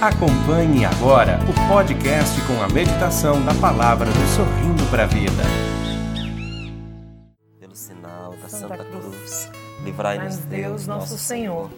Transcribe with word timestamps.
Acompanhe 0.00 0.84
agora 0.84 1.40
o 1.42 1.68
podcast 1.68 2.40
com 2.42 2.62
a 2.62 2.68
meditação 2.68 3.44
da 3.44 3.52
palavra 3.54 4.06
do 4.06 4.26
Sorrindo 4.28 4.88
para 4.92 5.02
a 5.02 5.06
Vida. 5.06 5.42
Pelo 7.58 7.74
sinal 7.74 8.30
da 8.40 8.48
Santa, 8.48 8.76
Santa 8.76 8.84
Cruz, 8.84 9.50
livrai-nos 9.82 10.36
Deus, 10.36 10.86
nosso 10.86 11.18
Senhor, 11.18 11.68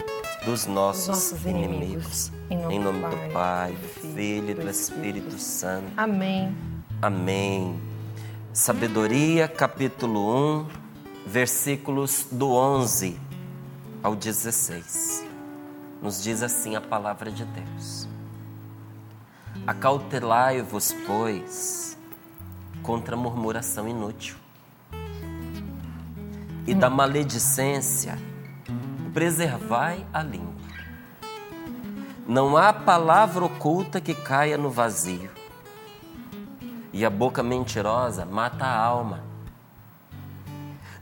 dos 0.45 0.66
nossos, 0.66 1.09
nossos 1.09 1.46
inimigos. 1.46 2.30
Em 2.50 2.59
nome, 2.59 2.75
em 2.75 2.79
nome 2.79 2.98
do, 2.98 3.09
Pai, 3.11 3.27
do 3.27 3.32
Pai, 3.32 3.72
do 3.72 3.88
Filho 4.14 4.50
e 4.50 4.55
do 4.55 4.68
Espírito 4.68 5.39
Santo. 5.39 5.91
Amém. 5.96 6.55
Amém. 7.00 7.80
Sabedoria, 8.52 9.48
capítulo 9.48 10.61
1, 10.61 10.66
versículos 11.25 12.27
do 12.30 12.52
11 12.52 13.18
ao 14.02 14.14
16. 14.14 15.25
Nos 16.02 16.23
diz 16.23 16.43
assim 16.43 16.77
a 16.77 16.82
palavra 16.82 17.30
de 17.30 17.46
Deus. 17.46 18.10
Acautelai-vos, 19.70 20.92
pois, 21.06 21.96
contra 22.82 23.14
a 23.14 23.16
murmuração 23.16 23.86
inútil. 23.86 24.34
E 26.66 26.74
da 26.74 26.90
maledicência, 26.90 28.18
preservai 29.14 30.04
a 30.12 30.24
língua. 30.24 30.56
Não 32.27 32.56
há 32.56 32.72
palavra 32.72 33.44
oculta 33.44 34.00
que 34.00 34.12
caia 34.12 34.58
no 34.58 34.70
vazio. 34.70 35.30
E 36.92 37.05
a 37.05 37.08
boca 37.08 37.41
mentirosa 37.41 38.24
mata 38.24 38.64
a 38.64 38.77
alma. 38.77 39.22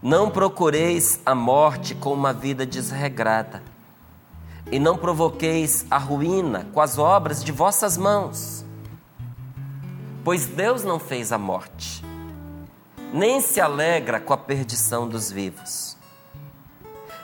Não 0.03 0.31
procureis 0.31 1.23
a 1.25 1.35
morte 1.35 1.95
com 1.95 2.13
uma 2.13 2.35
vida 2.35 2.67
desregrada 2.67 3.63
e 4.71 4.79
não 4.79 4.97
provoqueis 4.97 5.87
a 5.91 5.99
ruína 5.99 6.67
com 6.73 6.81
as 6.81 6.99
obras 6.99 7.43
de 7.43 7.53
vossas 7.53 7.97
mãos. 7.97 8.65
Pois 10.23 10.47
Deus 10.47 10.85
não 10.85 10.99
fez 10.99 11.33
a 11.33 11.39
morte, 11.39 12.05
nem 13.13 13.41
se 13.41 13.61
alegra 13.61 14.21
com 14.21 14.33
a 14.33 14.37
perdição 14.37 15.09
dos 15.09 15.31
vivos. 15.31 15.97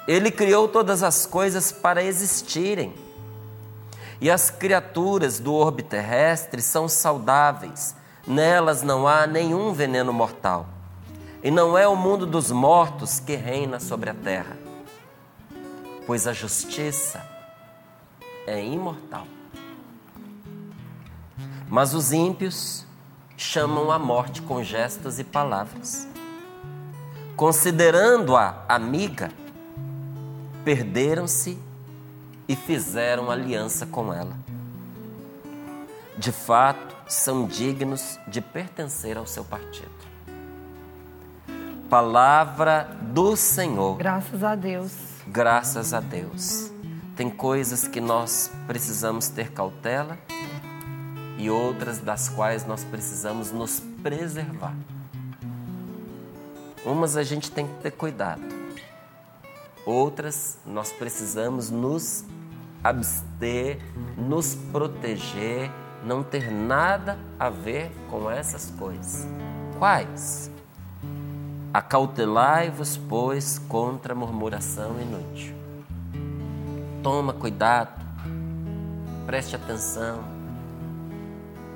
Ele 0.09 0.31
criou 0.31 0.69
todas 0.69 1.03
as 1.03 1.27
coisas 1.27 1.71
para 1.71 2.03
existirem, 2.03 2.95
e 4.21 4.31
as 4.31 4.49
criaturas 4.49 5.39
do 5.39 5.53
orbe 5.53 5.83
terrestre 5.83 6.63
são 6.63 6.89
saudáveis, 6.89 7.95
nelas 8.27 8.83
não 8.83 9.07
há 9.07 9.27
nenhum 9.27 9.73
veneno 9.73 10.13
mortal, 10.13 10.67
e 11.43 11.51
não 11.51 11.77
é 11.77 11.87
o 11.87 11.97
mundo 11.97 12.25
dos 12.25 12.51
mortos 12.51 13.21
que 13.21 13.35
reina 13.35 13.79
sobre 13.79 14.09
a 14.09 14.15
terra, 14.15 14.57
pois 16.07 16.27
a 16.27 16.33
justiça 16.33 17.34
é 18.47 18.65
imortal. 18.65 19.27
Mas 21.69 21.95
os 21.95 22.13
ímpios 22.13 22.87
chamam 23.37 23.91
a 23.91 23.99
morte 23.99 24.43
com 24.43 24.63
gestos 24.63 25.19
e 25.19 25.25
palavras. 25.25 26.07
Considerando-a 27.37 28.65
amiga, 28.69 29.31
perderam-se 30.65 31.59
e 32.49 32.55
fizeram 32.55 33.31
aliança 33.31 33.87
com 33.87 34.13
ela. 34.13 34.37
De 36.17 36.31
fato, 36.31 36.95
são 37.09 37.47
dignos 37.47 38.19
de 38.29 38.41
pertencer 38.41 39.17
ao 39.17 39.27
seu 39.27 39.45
partido. 39.45 39.91
Palavra 41.91 42.89
do 43.03 43.37
Senhor. 43.37 43.97
Graças 43.97 44.43
a 44.43 44.55
Deus. 44.55 44.93
Graças 45.27 45.93
a 45.93 46.01
Deus. 46.01 46.74
Tem 47.17 47.31
coisas 47.31 47.87
que 47.87 48.01
nós 48.01 48.51
precisamos 48.67 49.29
ter 49.29 49.53
cautela 49.53 50.19
e 51.39 51.49
outras 51.49 51.99
das 51.99 52.29
quais 52.29 52.67
nós 52.67 52.83
precisamos 52.83 53.53
nos 53.53 53.81
preservar. 54.03 54.75
Umas 56.85 57.17
a 57.17 57.23
gente 57.23 57.51
tem 57.51 57.67
que 57.67 57.75
ter 57.83 57.93
cuidado, 57.93 58.43
outras 59.87 60.59
nós 60.67 60.93
precisamos 60.93 61.71
nos 61.71 62.25
abster, 62.83 63.79
nos 64.19 64.55
proteger, 64.55 65.71
não 66.05 66.23
ter 66.23 66.51
nada 66.51 67.19
a 67.39 67.49
ver 67.49 67.91
com 68.11 68.31
essas 68.31 68.71
coisas. 68.79 69.27
Quais? 69.79 70.51
Acautelai-vos, 71.73 72.97
pois, 72.97 73.59
contra 73.59 74.15
murmuração 74.15 75.01
inútil. 75.01 75.64
Toma 77.05 77.35
cuidado, 77.35 78.03
preste 79.27 79.55
atenção, 79.55 80.25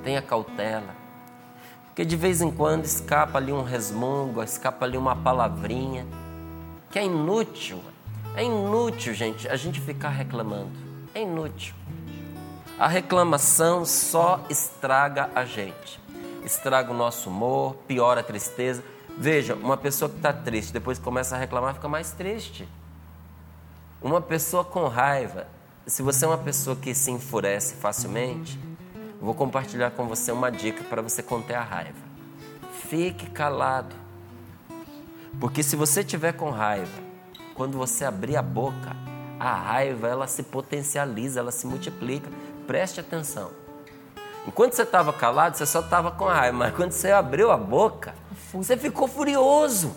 tenha 0.03 0.23
cautela, 0.23 0.95
porque 1.85 2.03
de 2.03 2.15
vez 2.15 2.41
em 2.41 2.49
quando 2.49 2.85
escapa 2.85 3.37
ali 3.37 3.53
um 3.53 3.61
resmungo, 3.61 4.41
escapa 4.41 4.85
ali 4.85 4.97
uma 4.97 5.15
palavrinha 5.15 6.07
que 6.89 6.97
é 6.97 7.05
inútil. 7.05 7.79
É 8.35 8.43
inútil, 8.43 9.13
gente, 9.13 9.47
a 9.47 9.55
gente 9.55 9.79
ficar 9.79 10.09
reclamando. 10.09 10.71
É 11.13 11.21
inútil. 11.21 11.75
A 12.79 12.87
reclamação 12.87 13.85
só 13.85 14.43
estraga 14.49 15.29
a 15.35 15.45
gente. 15.45 15.99
Estraga 16.43 16.91
o 16.91 16.95
nosso 16.95 17.29
humor, 17.29 17.75
piora 17.87 18.21
a 18.21 18.23
tristeza. 18.23 18.83
Veja, 19.15 19.53
uma 19.53 19.77
pessoa 19.77 20.09
que 20.09 20.15
está 20.15 20.33
triste, 20.33 20.73
depois 20.73 20.97
começa 20.97 21.35
a 21.35 21.37
reclamar, 21.37 21.75
fica 21.75 21.87
mais 21.87 22.13
triste. 22.13 22.67
Uma 24.01 24.21
pessoa 24.21 24.63
com 24.63 24.87
raiva, 24.87 25.45
se 25.85 26.01
você 26.01 26.23
é 26.23 26.27
uma 26.29 26.37
pessoa 26.37 26.73
que 26.73 26.95
se 26.95 27.11
enfurece 27.11 27.73
facilmente, 27.75 28.57
vou 29.19 29.33
compartilhar 29.33 29.91
com 29.91 30.07
você 30.07 30.31
uma 30.31 30.49
dica 30.49 30.85
para 30.85 31.01
você 31.01 31.21
conter 31.21 31.55
a 31.55 31.63
raiva. 31.63 31.99
Fique 32.87 33.29
calado. 33.29 33.93
Porque 35.37 35.61
se 35.61 35.75
você 35.75 36.01
tiver 36.01 36.31
com 36.31 36.49
raiva, 36.49 37.03
quando 37.55 37.77
você 37.77 38.05
abrir 38.05 38.37
a 38.37 38.41
boca, 38.41 38.95
a 39.37 39.53
raiva 39.53 40.07
ela 40.07 40.27
se 40.27 40.43
potencializa, 40.43 41.41
ela 41.41 41.51
se 41.51 41.67
multiplica. 41.67 42.29
Preste 42.65 43.01
atenção. 43.01 43.51
Enquanto 44.47 44.75
você 44.75 44.83
estava 44.83 45.11
calado, 45.11 45.57
você 45.57 45.65
só 45.65 45.81
estava 45.81 46.09
com 46.09 46.23
raiva, 46.23 46.57
mas 46.57 46.73
quando 46.73 46.93
você 46.93 47.11
abriu 47.11 47.51
a 47.51 47.57
boca, 47.57 48.15
você 48.53 48.77
ficou 48.77 49.09
furioso. 49.09 49.93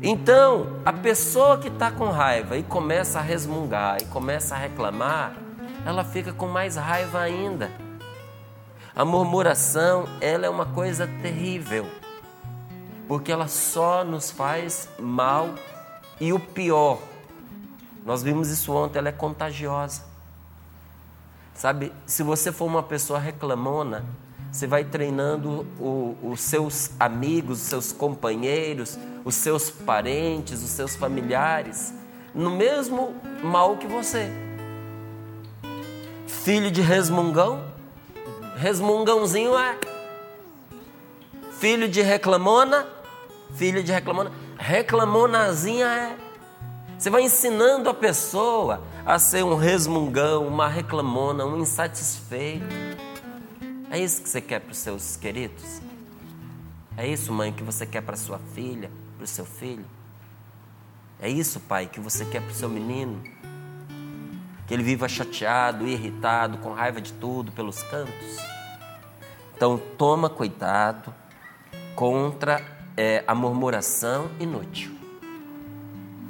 Então, 0.00 0.80
a 0.84 0.92
pessoa 0.92 1.58
que 1.58 1.66
está 1.66 1.90
com 1.90 2.08
raiva 2.10 2.56
e 2.56 2.62
começa 2.62 3.18
a 3.18 3.22
resmungar 3.22 4.00
e 4.00 4.04
começa 4.06 4.54
a 4.54 4.58
reclamar, 4.58 5.34
ela 5.84 6.04
fica 6.04 6.32
com 6.32 6.46
mais 6.46 6.76
raiva 6.76 7.20
ainda. 7.20 7.68
A 8.94 9.04
murmuração, 9.04 10.08
ela 10.20 10.46
é 10.46 10.48
uma 10.48 10.66
coisa 10.66 11.08
terrível, 11.20 11.84
porque 13.08 13.32
ela 13.32 13.48
só 13.48 14.04
nos 14.04 14.30
faz 14.30 14.88
mal 15.00 15.50
e 16.20 16.32
o 16.32 16.38
pior, 16.38 17.00
nós 18.04 18.22
vimos 18.22 18.48
isso 18.50 18.72
ontem, 18.72 18.98
ela 18.98 19.08
é 19.08 19.12
contagiosa. 19.12 20.02
Sabe, 21.54 21.92
se 22.06 22.22
você 22.22 22.52
for 22.52 22.66
uma 22.66 22.84
pessoa 22.84 23.18
reclamona, 23.18 24.04
você 24.58 24.66
vai 24.66 24.82
treinando 24.82 25.64
o, 25.78 26.16
os 26.20 26.40
seus 26.40 26.90
amigos, 26.98 27.62
os 27.62 27.68
seus 27.68 27.92
companheiros, 27.92 28.98
os 29.24 29.36
seus 29.36 29.70
parentes, 29.70 30.64
os 30.64 30.70
seus 30.70 30.96
familiares, 30.96 31.94
no 32.34 32.50
mesmo 32.50 33.14
mal 33.40 33.76
que 33.76 33.86
você. 33.86 34.28
Filho 36.26 36.72
de 36.72 36.80
resmungão, 36.80 37.62
resmungãozinho 38.56 39.56
é. 39.56 39.78
Filho 41.60 41.88
de 41.88 42.02
reclamona, 42.02 42.84
filho 43.54 43.80
de 43.80 43.92
reclamona, 43.92 44.32
reclamonazinha 44.58 45.86
é. 45.86 46.16
Você 46.98 47.10
vai 47.10 47.22
ensinando 47.22 47.88
a 47.88 47.94
pessoa 47.94 48.82
a 49.06 49.20
ser 49.20 49.44
um 49.44 49.54
resmungão, 49.54 50.48
uma 50.48 50.66
reclamona, 50.66 51.46
um 51.46 51.60
insatisfeito. 51.60 52.87
É 53.90 53.98
isso 53.98 54.20
que 54.20 54.28
você 54.28 54.40
quer 54.40 54.60
para 54.60 54.72
os 54.72 54.78
seus 54.78 55.16
queridos? 55.16 55.80
É 56.96 57.06
isso, 57.06 57.32
mãe, 57.32 57.52
que 57.52 57.62
você 57.62 57.86
quer 57.86 58.02
para 58.02 58.16
sua 58.16 58.38
filha, 58.54 58.90
para 59.16 59.24
o 59.24 59.26
seu 59.26 59.46
filho? 59.46 59.84
É 61.18 61.28
isso, 61.28 61.58
pai, 61.60 61.86
que 61.86 61.98
você 61.98 62.24
quer 62.26 62.42
para 62.42 62.50
o 62.50 62.54
seu 62.54 62.68
menino? 62.68 63.22
Que 64.66 64.74
ele 64.74 64.82
viva 64.82 65.08
chateado, 65.08 65.86
irritado, 65.86 66.58
com 66.58 66.72
raiva 66.72 67.00
de 67.00 67.14
tudo 67.14 67.50
pelos 67.50 67.82
cantos? 67.84 68.36
Então, 69.56 69.80
toma 69.96 70.28
cuidado 70.28 71.14
contra 71.96 72.62
é, 72.94 73.24
a 73.26 73.34
murmuração 73.34 74.30
inútil. 74.38 74.92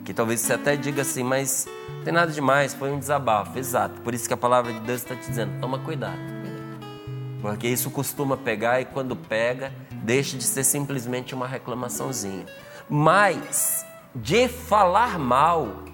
Que 0.04 0.14
talvez 0.14 0.40
você 0.40 0.52
até 0.52 0.76
diga 0.76 1.02
assim, 1.02 1.24
mas 1.24 1.66
não 1.96 2.04
tem 2.04 2.12
nada 2.12 2.30
demais, 2.30 2.72
foi 2.72 2.92
um 2.92 2.98
desabafo. 2.98 3.58
Exato, 3.58 4.00
por 4.02 4.14
isso 4.14 4.28
que 4.28 4.32
a 4.32 4.38
palavra 4.38 4.72
de 4.72 4.80
Deus 4.80 5.02
está 5.02 5.16
te 5.16 5.28
dizendo: 5.28 5.60
toma 5.60 5.78
cuidado. 5.80 6.37
Porque 7.40 7.68
isso 7.68 7.90
costuma 7.90 8.36
pegar 8.36 8.80
e 8.80 8.84
quando 8.84 9.14
pega, 9.14 9.72
deixa 9.90 10.36
de 10.36 10.44
ser 10.44 10.64
simplesmente 10.64 11.34
uma 11.34 11.46
reclamaçãozinha. 11.46 12.46
Mas, 12.88 13.84
de 14.14 14.48
falar 14.48 15.18
mal, 15.18 15.84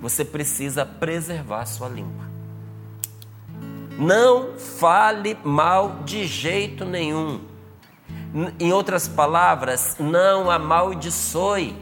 você 0.00 0.24
precisa 0.24 0.86
preservar 0.86 1.66
sua 1.66 1.88
língua. 1.88 2.30
Não 3.98 4.58
fale 4.58 5.36
mal 5.44 6.00
de 6.04 6.26
jeito 6.26 6.84
nenhum. 6.84 7.40
Em 8.58 8.72
outras 8.72 9.06
palavras, 9.06 9.96
não 9.98 10.50
amaldiçoe. 10.50 11.76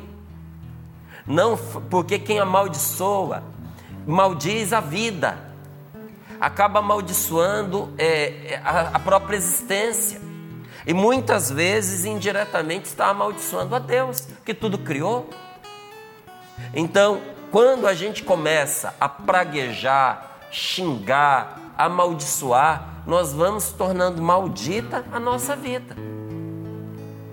Não, 1.26 1.56
porque 1.88 2.18
quem 2.18 2.40
amaldiçoa, 2.40 3.42
maldiz 4.06 4.72
a 4.72 4.80
vida, 4.80 5.49
acaba 6.40 6.78
amaldiçoando 6.78 7.92
é, 7.98 8.54
é 8.54 8.62
a, 8.64 8.90
a 8.94 8.98
própria 8.98 9.36
existência. 9.36 10.20
E 10.86 10.94
muitas 10.94 11.50
vezes, 11.50 12.04
indiretamente, 12.04 12.86
está 12.86 13.08
amaldiçoando 13.08 13.74
a 13.74 13.78
Deus, 13.78 14.26
que 14.44 14.54
tudo 14.54 14.78
criou. 14.78 15.28
Então, 16.72 17.20
quando 17.50 17.86
a 17.86 17.92
gente 17.92 18.24
começa 18.24 18.94
a 18.98 19.08
praguejar, 19.08 20.38
xingar, 20.50 21.74
amaldiçoar, 21.76 23.02
nós 23.06 23.32
vamos 23.32 23.72
tornando 23.72 24.22
maldita 24.22 25.04
a 25.12 25.20
nossa 25.20 25.54
vida. 25.54 25.94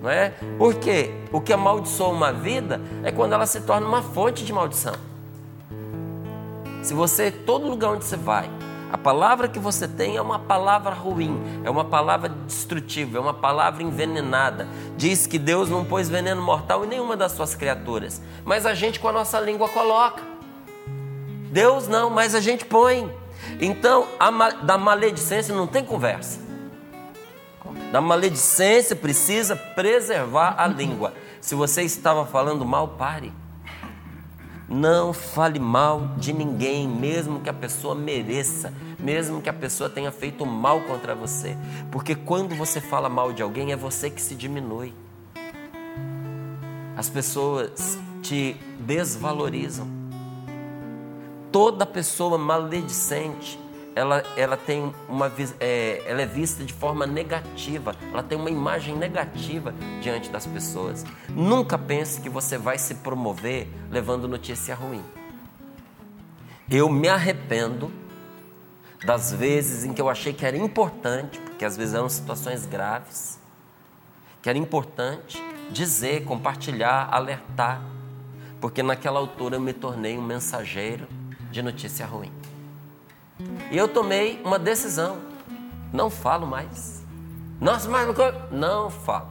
Não 0.02 0.10
é? 0.10 0.34
Porque 0.58 1.10
o 1.32 1.40
que 1.40 1.52
amaldiçoa 1.52 2.08
uma 2.08 2.32
vida 2.32 2.80
é 3.02 3.10
quando 3.10 3.32
ela 3.32 3.46
se 3.46 3.60
torna 3.62 3.86
uma 3.86 4.02
fonte 4.02 4.44
de 4.44 4.52
maldição. 4.52 4.94
Se 6.82 6.94
você, 6.94 7.30
todo 7.30 7.68
lugar 7.68 7.92
onde 7.92 8.04
você 8.04 8.16
vai, 8.16 8.48
a 8.90 8.96
palavra 8.96 9.48
que 9.48 9.58
você 9.58 9.86
tem 9.86 10.16
é 10.16 10.22
uma 10.22 10.38
palavra 10.38 10.94
ruim, 10.94 11.62
é 11.62 11.68
uma 11.68 11.84
palavra 11.84 12.30
destrutiva, 12.46 13.18
é 13.18 13.20
uma 13.20 13.34
palavra 13.34 13.82
envenenada. 13.82 14.66
Diz 14.96 15.26
que 15.26 15.38
Deus 15.38 15.68
não 15.68 15.84
pôs 15.84 16.08
veneno 16.08 16.40
mortal 16.40 16.84
em 16.84 16.88
nenhuma 16.88 17.16
das 17.16 17.32
suas 17.32 17.54
criaturas, 17.54 18.22
mas 18.44 18.64
a 18.64 18.72
gente 18.72 18.98
com 18.98 19.08
a 19.08 19.12
nossa 19.12 19.38
língua 19.40 19.68
coloca. 19.68 20.22
Deus 21.50 21.86
não, 21.86 22.08
mas 22.08 22.34
a 22.34 22.40
gente 22.40 22.64
põe. 22.64 23.10
Então, 23.60 24.06
a, 24.18 24.30
da 24.62 24.78
maledicência 24.78 25.54
não 25.54 25.66
tem 25.66 25.84
conversa. 25.84 26.40
Da 27.92 28.00
maledicência 28.00 28.96
precisa 28.96 29.54
preservar 29.54 30.54
a 30.58 30.66
língua. 30.66 31.12
Se 31.40 31.54
você 31.54 31.82
estava 31.82 32.26
falando 32.26 32.64
mal, 32.64 32.88
pare. 32.88 33.32
Não 34.68 35.14
fale 35.14 35.58
mal 35.58 36.08
de 36.18 36.30
ninguém, 36.30 36.86
mesmo 36.86 37.40
que 37.40 37.48
a 37.48 37.54
pessoa 37.54 37.94
mereça, 37.94 38.72
mesmo 38.98 39.40
que 39.40 39.48
a 39.48 39.52
pessoa 39.52 39.88
tenha 39.88 40.12
feito 40.12 40.44
mal 40.44 40.82
contra 40.82 41.14
você. 41.14 41.56
Porque 41.90 42.14
quando 42.14 42.54
você 42.54 42.78
fala 42.78 43.08
mal 43.08 43.32
de 43.32 43.42
alguém, 43.42 43.72
é 43.72 43.76
você 43.76 44.10
que 44.10 44.20
se 44.20 44.34
diminui. 44.34 44.92
As 46.94 47.08
pessoas 47.08 47.98
te 48.22 48.56
desvalorizam. 48.80 49.88
Toda 51.50 51.86
pessoa 51.86 52.36
maledicente 52.36 53.58
ela, 53.98 54.22
ela 54.36 54.56
tem 54.56 54.94
uma 55.08 55.30
é, 55.58 56.04
ela 56.06 56.22
é 56.22 56.26
vista 56.26 56.64
de 56.64 56.72
forma 56.72 57.04
negativa, 57.04 57.96
ela 58.12 58.22
tem 58.22 58.38
uma 58.38 58.48
imagem 58.48 58.96
negativa 58.96 59.74
diante 60.00 60.30
das 60.30 60.46
pessoas. 60.46 61.04
Nunca 61.28 61.76
pense 61.76 62.20
que 62.20 62.30
você 62.30 62.56
vai 62.56 62.78
se 62.78 62.94
promover 62.96 63.66
levando 63.90 64.28
notícia 64.28 64.72
ruim. 64.72 65.02
Eu 66.70 66.88
me 66.88 67.08
arrependo 67.08 67.90
das 69.04 69.32
vezes 69.32 69.84
em 69.84 69.92
que 69.92 70.00
eu 70.00 70.08
achei 70.08 70.32
que 70.32 70.46
era 70.46 70.56
importante, 70.56 71.40
porque 71.40 71.64
às 71.64 71.76
vezes 71.76 71.94
eram 71.94 72.08
situações 72.08 72.66
graves, 72.66 73.40
que 74.40 74.48
era 74.48 74.58
importante 74.58 75.42
dizer, 75.72 76.24
compartilhar, 76.24 77.08
alertar, 77.10 77.82
porque 78.60 78.80
naquela 78.80 79.18
altura 79.18 79.56
eu 79.56 79.60
me 79.60 79.72
tornei 79.72 80.16
um 80.16 80.22
mensageiro 80.22 81.08
de 81.50 81.62
notícia 81.62 82.06
ruim. 82.06 82.32
E 83.70 83.76
eu 83.76 83.88
tomei 83.88 84.40
uma 84.44 84.58
decisão. 84.58 85.18
Não 85.92 86.10
falo 86.10 86.46
mais. 86.46 87.04
Nossa, 87.60 87.88
mas 87.88 88.06
não 88.50 88.90
falo. 88.90 89.28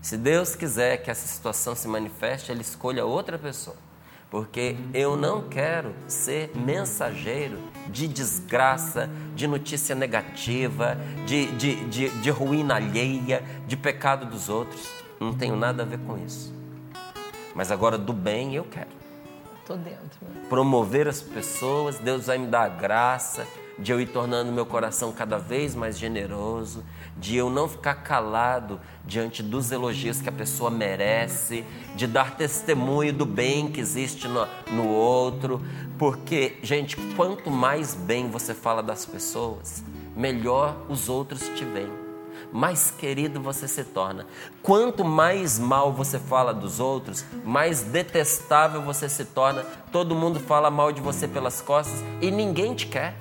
Se 0.00 0.16
Deus 0.16 0.54
quiser 0.54 0.98
que 0.98 1.10
essa 1.10 1.26
situação 1.26 1.74
se 1.74 1.86
manifeste, 1.88 2.50
Ele 2.50 2.60
escolha 2.60 3.04
outra 3.04 3.38
pessoa. 3.38 3.76
Porque 4.30 4.76
eu 4.92 5.16
não 5.16 5.48
quero 5.48 5.94
ser 6.06 6.50
mensageiro 6.54 7.58
de 7.88 8.06
desgraça, 8.06 9.08
de 9.34 9.46
notícia 9.46 9.94
negativa, 9.94 10.98
de, 11.26 11.46
de, 11.52 11.84
de, 11.86 12.08
de 12.10 12.30
ruína 12.30 12.76
alheia, 12.76 13.42
de 13.66 13.76
pecado 13.76 14.26
dos 14.26 14.48
outros. 14.48 14.86
Não 15.18 15.32
tenho 15.32 15.56
nada 15.56 15.82
a 15.82 15.86
ver 15.86 15.98
com 16.00 16.18
isso. 16.18 16.52
Mas 17.54 17.72
agora 17.72 17.96
do 17.96 18.12
bem 18.12 18.54
eu 18.54 18.64
quero. 18.64 18.97
Tô 19.68 19.76
dentro. 19.76 20.18
Promover 20.48 21.06
as 21.06 21.20
pessoas, 21.20 21.98
Deus 21.98 22.24
vai 22.24 22.38
me 22.38 22.46
dar 22.46 22.62
a 22.62 22.68
graça 22.70 23.46
de 23.78 23.92
eu 23.92 24.00
ir 24.00 24.06
tornando 24.06 24.50
meu 24.50 24.64
coração 24.64 25.12
cada 25.12 25.36
vez 25.36 25.74
mais 25.74 25.98
generoso, 25.98 26.82
de 27.18 27.36
eu 27.36 27.50
não 27.50 27.68
ficar 27.68 27.96
calado 27.96 28.80
diante 29.04 29.42
dos 29.42 29.70
elogios 29.70 30.22
que 30.22 30.28
a 30.30 30.32
pessoa 30.32 30.70
merece, 30.70 31.66
de 31.94 32.06
dar 32.06 32.34
testemunho 32.34 33.12
do 33.12 33.26
bem 33.26 33.70
que 33.70 33.78
existe 33.78 34.26
no, 34.26 34.48
no 34.72 34.88
outro, 34.88 35.62
porque, 35.98 36.56
gente, 36.62 36.96
quanto 37.14 37.50
mais 37.50 37.94
bem 37.94 38.30
você 38.30 38.54
fala 38.54 38.82
das 38.82 39.04
pessoas, 39.04 39.84
melhor 40.16 40.78
os 40.88 41.10
outros 41.10 41.46
te 41.50 41.64
veem 41.66 42.07
mais 42.52 42.90
querido 42.90 43.40
você 43.40 43.68
se 43.68 43.84
torna. 43.84 44.26
Quanto 44.62 45.04
mais 45.04 45.58
mal 45.58 45.92
você 45.92 46.18
fala 46.18 46.52
dos 46.54 46.80
outros, 46.80 47.24
mais 47.44 47.82
detestável 47.82 48.82
você 48.82 49.08
se 49.08 49.24
torna. 49.24 49.64
Todo 49.92 50.14
mundo 50.14 50.40
fala 50.40 50.70
mal 50.70 50.92
de 50.92 51.00
você 51.00 51.28
pelas 51.28 51.60
costas 51.60 52.02
e 52.20 52.30
ninguém 52.30 52.74
te 52.74 52.86
quer. 52.86 53.14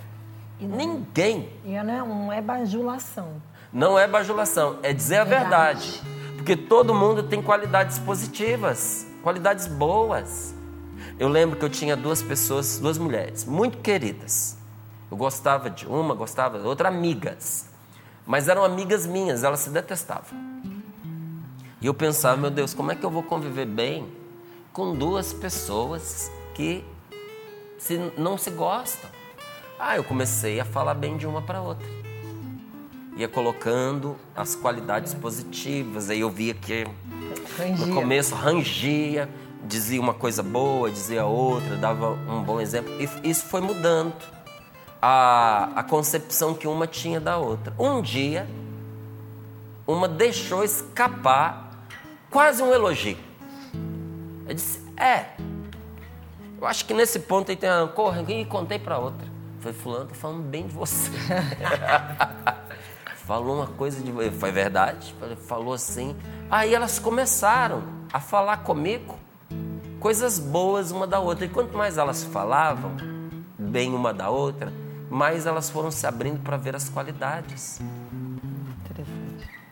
E 0.59 0.65
ninguém. 0.65 1.49
E 1.63 1.81
não 1.83 2.31
é 2.31 2.41
bajulação. 2.41 3.41
Não 3.71 3.99
é 3.99 4.07
bajulação, 4.07 4.77
é 4.81 4.93
dizer 4.93 5.23
verdade. 5.25 5.45
a 5.45 5.49
verdade. 5.49 6.01
Porque 6.37 6.55
todo 6.55 6.93
mundo 6.93 7.23
tem 7.23 7.41
qualidades 7.41 7.99
positivas, 7.99 9.05
qualidades 9.21 9.67
boas. 9.67 10.55
Eu 11.19 11.27
lembro 11.27 11.57
que 11.57 11.65
eu 11.65 11.69
tinha 11.69 11.95
duas 11.97 12.21
pessoas, 12.23 12.79
duas 12.79 12.97
mulheres, 12.97 13.43
muito 13.43 13.79
queridas. 13.79 14.57
Eu 15.11 15.17
gostava 15.17 15.69
de 15.69 15.85
uma, 15.85 16.15
gostava 16.15 16.59
da 16.59 16.67
outra, 16.67 16.87
amigas. 16.87 17.69
Mas 18.27 18.49
eram 18.49 18.65
amigas 18.65 19.07
minhas, 19.07 19.45
elas 19.45 19.61
se 19.61 19.69
detestavam. 19.69 20.37
E 21.79 21.85
eu 21.85 21.93
pensava, 21.93 22.35
meu 22.35 22.51
Deus, 22.51 22.73
como 22.73 22.91
é 22.91 22.95
que 22.95 23.05
eu 23.05 23.09
vou 23.09 23.23
conviver 23.23 23.65
bem 23.65 24.05
com 24.73 24.93
duas 24.93 25.31
pessoas 25.31 26.29
que 26.53 26.83
se, 27.77 28.11
não 28.17 28.37
se 28.37 28.51
gostam? 28.51 29.09
Ah, 29.79 29.95
eu 29.95 30.03
comecei 30.03 30.59
a 30.59 30.65
falar 30.65 30.93
bem 30.93 31.15
de 31.15 31.25
uma 31.25 31.41
para 31.41 31.61
outra. 31.61 31.87
Ia 33.15 33.29
colocando 33.29 34.17
as 34.35 34.55
qualidades 34.55 35.13
positivas. 35.13 36.09
Aí 36.09 36.19
eu 36.19 36.29
via 36.29 36.53
que 36.53 36.85
rangia. 37.57 37.85
no 37.85 37.93
começo 37.95 38.35
rangia, 38.35 39.29
dizia 39.63 40.01
uma 40.01 40.13
coisa 40.13 40.43
boa, 40.43 40.91
dizia 40.91 41.25
outra, 41.25 41.77
dava 41.77 42.11
um 42.11 42.43
bom 42.43 42.59
exemplo. 42.59 42.91
E 42.99 43.29
isso 43.29 43.45
foi 43.45 43.61
mudando 43.61 44.36
a, 45.01 45.71
a 45.75 45.83
concepção 45.83 46.53
que 46.53 46.67
uma 46.67 46.87
tinha 46.87 47.19
da 47.19 47.37
outra. 47.37 47.73
Um 47.77 48.01
dia, 48.01 48.47
uma 49.85 50.07
deixou 50.07 50.63
escapar 50.63 51.71
quase 52.29 52.61
um 52.61 52.73
elogio. 52.73 53.17
Eu 54.47 54.53
disse: 54.53 54.81
É, 54.97 55.25
eu 56.59 56.67
acho 56.67 56.85
que 56.85 56.93
nesse 56.93 57.19
ponto 57.19 57.51
aí 57.51 57.57
tem 57.57 57.69
uma 57.69 57.87
corra 57.87 58.23
e 58.27 58.45
contei 58.45 58.79
para 58.79 58.97
outra. 58.97 59.27
Foi 59.59 59.73
fulano, 59.73 60.05
tô 60.07 60.15
falando 60.15 60.43
bem 60.43 60.67
de 60.67 60.73
você. 60.73 61.11
falou 63.27 63.57
uma 63.57 63.67
coisa 63.67 64.01
de 64.01 64.11
foi 64.31 64.51
verdade, 64.51 65.13
falou 65.47 65.73
assim. 65.73 66.15
Aí 66.49 66.73
elas 66.73 66.97
começaram 66.97 67.83
a 68.11 68.19
falar 68.21 68.57
comigo 68.57 69.19
coisas 69.99 70.39
boas 70.39 70.91
uma 70.91 71.05
da 71.05 71.19
outra. 71.19 71.45
E 71.45 71.49
quanto 71.49 71.77
mais 71.77 71.97
elas 71.97 72.23
falavam 72.23 72.95
bem 73.59 73.93
uma 73.93 74.13
da 74.13 74.29
outra, 74.29 74.71
mais 75.09 75.45
elas 75.45 75.69
foram 75.69 75.89
se 75.91 76.05
abrindo 76.05 76.41
para 76.41 76.57
ver 76.57 76.75
as 76.75 76.89
qualidades. 76.89 77.79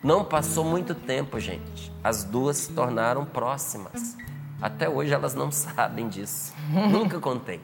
Não 0.02 0.24
passou 0.24 0.64
muito 0.64 0.94
tempo, 0.94 1.38
gente. 1.40 1.92
As 2.02 2.24
duas 2.24 2.56
se 2.58 2.72
tornaram 2.72 3.24
próximas. 3.24 4.16
Até 4.60 4.88
hoje 4.88 5.12
elas 5.12 5.34
não 5.34 5.50
sabem 5.52 6.08
disso. 6.08 6.54
Nunca 6.70 7.18
contei. 7.18 7.60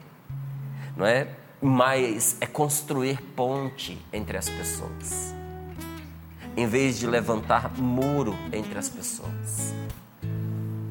Não 0.95 1.05
é? 1.05 1.27
Mas 1.61 2.37
é 2.41 2.45
construir 2.45 3.21
ponte 3.35 3.97
entre 4.11 4.37
as 4.37 4.49
pessoas. 4.49 5.33
Em 6.55 6.67
vez 6.67 6.99
de 6.99 7.07
levantar 7.07 7.73
muro 7.79 8.35
entre 8.51 8.77
as 8.77 8.89
pessoas. 8.89 9.73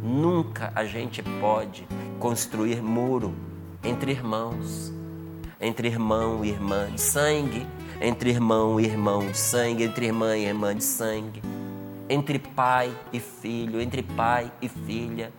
Nunca 0.03 0.73
a 0.75 0.85
gente 0.85 1.23
pode 1.23 1.87
construir 2.19 2.83
muro 2.83 3.35
entre 3.85 4.11
irmãos 4.11 4.93
entre 5.63 5.87
irmão 5.87 6.45
e 6.45 6.51
irmã 6.51 6.91
de 6.91 7.01
sangue, 7.01 7.67
entre 8.01 8.31
irmão 8.31 8.81
e 8.81 8.85
irmão 8.85 9.31
de 9.31 9.39
sangue, 9.39 9.85
entre 9.85 10.07
irmã 10.07 10.37
e 10.37 10.45
irmã 10.45 10.75
de 10.75 10.83
sangue, 10.83 11.41
entre 12.09 12.39
pai 12.41 12.95
e 13.13 13.21
filho, 13.21 13.81
entre 13.81 14.03
pai 14.03 14.53
e 14.61 14.69
filha, 14.69 15.33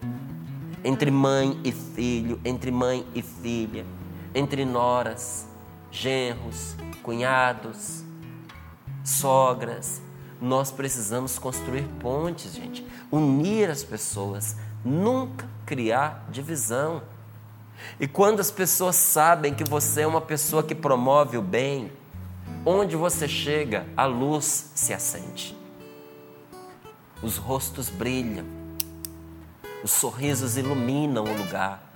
entre 0.82 1.12
mãe 1.12 1.60
e 1.64 1.74
filho, 1.74 2.40
entre 2.46 2.72
mãe 2.72 3.06
e 3.14 3.22
filha, 3.22 3.86
entre 4.34 4.64
noras 4.64 5.46
genros, 5.92 6.76
cunhados, 7.04 8.04
sogras. 9.04 10.02
Nós 10.42 10.72
precisamos 10.72 11.38
construir 11.38 11.84
pontes, 12.00 12.54
gente, 12.54 12.86
unir 13.12 13.70
as 13.70 13.84
pessoas, 13.84 14.58
nunca 14.84 15.48
criar 15.66 16.26
divisão. 16.30 17.02
E 18.00 18.08
quando 18.08 18.40
as 18.40 18.52
pessoas 18.52 18.96
sabem 18.96 19.54
que 19.54 19.64
você 19.64 20.02
é 20.02 20.08
uma 20.08 20.22
pessoa 20.22 20.64
que 20.64 20.76
promove 20.76 21.38
o 21.38 21.42
bem, 21.42 21.92
onde 22.66 22.96
você 22.96 23.28
chega, 23.28 23.86
a 23.96 24.06
luz 24.06 24.72
se 24.76 24.94
acende. 24.94 25.58
Os 27.22 27.38
rostos 27.38 27.90
brilham, 27.90 28.46
os 29.84 29.92
sorrisos 29.92 30.58
iluminam 30.58 31.24
o 31.24 31.38
lugar. 31.38 31.92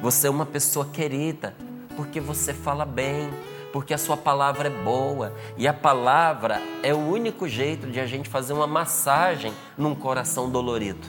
Você 0.00 0.26
é 0.26 0.30
uma 0.30 0.46
pessoa 0.46 0.86
querida 0.86 1.54
porque 1.96 2.20
você 2.20 2.52
fala 2.52 2.84
bem, 2.84 3.30
porque 3.72 3.94
a 3.94 3.98
sua 3.98 4.16
palavra 4.16 4.68
é 4.68 4.70
boa. 4.70 5.32
E 5.56 5.66
a 5.66 5.72
palavra 5.72 6.60
é 6.82 6.92
o 6.92 6.98
único 6.98 7.48
jeito 7.48 7.86
de 7.86 8.00
a 8.00 8.06
gente 8.06 8.28
fazer 8.28 8.52
uma 8.52 8.66
massagem 8.66 9.52
num 9.76 9.94
coração 9.94 10.50
dolorido. 10.50 11.06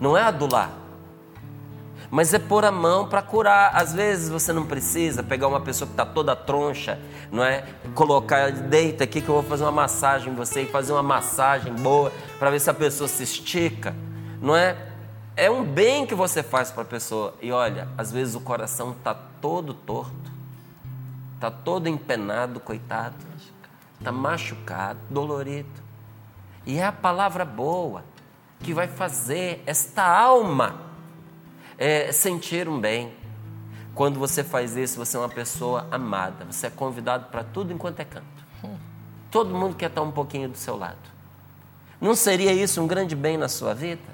Não 0.00 0.16
é 0.16 0.22
adular, 0.22 0.70
mas 2.12 2.34
é 2.34 2.38
pôr 2.38 2.62
a 2.62 2.70
mão 2.70 3.08
para 3.08 3.22
curar. 3.22 3.74
Às 3.74 3.94
vezes 3.94 4.28
você 4.28 4.52
não 4.52 4.66
precisa 4.66 5.22
pegar 5.22 5.48
uma 5.48 5.62
pessoa 5.62 5.86
que 5.88 5.94
está 5.94 6.04
toda 6.04 6.36
troncha, 6.36 7.00
não 7.30 7.42
é? 7.42 7.64
Colocar, 7.94 8.52
deita 8.52 9.04
aqui 9.04 9.22
que 9.22 9.30
eu 9.30 9.36
vou 9.36 9.42
fazer 9.42 9.64
uma 9.64 9.72
massagem 9.72 10.30
em 10.30 10.36
você 10.36 10.64
e 10.64 10.66
fazer 10.66 10.92
uma 10.92 11.02
massagem 11.02 11.72
boa 11.72 12.12
para 12.38 12.50
ver 12.50 12.60
se 12.60 12.68
a 12.68 12.74
pessoa 12.74 13.08
se 13.08 13.22
estica, 13.22 13.96
não 14.42 14.54
é? 14.54 14.76
É 15.34 15.50
um 15.50 15.64
bem 15.64 16.04
que 16.04 16.14
você 16.14 16.42
faz 16.42 16.70
para 16.70 16.82
a 16.82 16.84
pessoa. 16.84 17.32
E 17.40 17.50
olha, 17.50 17.88
às 17.96 18.12
vezes 18.12 18.34
o 18.34 18.40
coração 18.40 18.90
está 18.90 19.14
todo 19.14 19.72
torto, 19.72 20.30
está 21.36 21.50
todo 21.50 21.88
empenado, 21.88 22.60
coitado, 22.60 23.16
está 23.98 24.12
machucado, 24.12 24.98
dolorido. 25.08 25.80
E 26.66 26.76
é 26.76 26.84
a 26.84 26.92
palavra 26.92 27.46
boa 27.46 28.04
que 28.60 28.74
vai 28.74 28.86
fazer 28.86 29.62
esta 29.64 30.04
alma 30.04 30.91
é, 31.82 32.12
sentir 32.12 32.68
um 32.68 32.80
bem. 32.80 33.12
Quando 33.92 34.20
você 34.20 34.44
faz 34.44 34.76
isso, 34.76 34.96
você 34.96 35.16
é 35.16 35.20
uma 35.20 35.28
pessoa 35.28 35.84
amada. 35.90 36.44
Você 36.44 36.68
é 36.68 36.70
convidado 36.70 37.26
para 37.26 37.42
tudo 37.42 37.72
enquanto 37.72 37.98
é 37.98 38.04
canto. 38.04 38.24
Todo 39.32 39.52
mundo 39.52 39.74
quer 39.74 39.86
estar 39.86 40.00
um 40.02 40.12
pouquinho 40.12 40.48
do 40.48 40.56
seu 40.56 40.76
lado. 40.76 41.10
Não 42.00 42.14
seria 42.14 42.52
isso 42.52 42.80
um 42.80 42.86
grande 42.86 43.16
bem 43.16 43.36
na 43.36 43.48
sua 43.48 43.74
vida? 43.74 44.12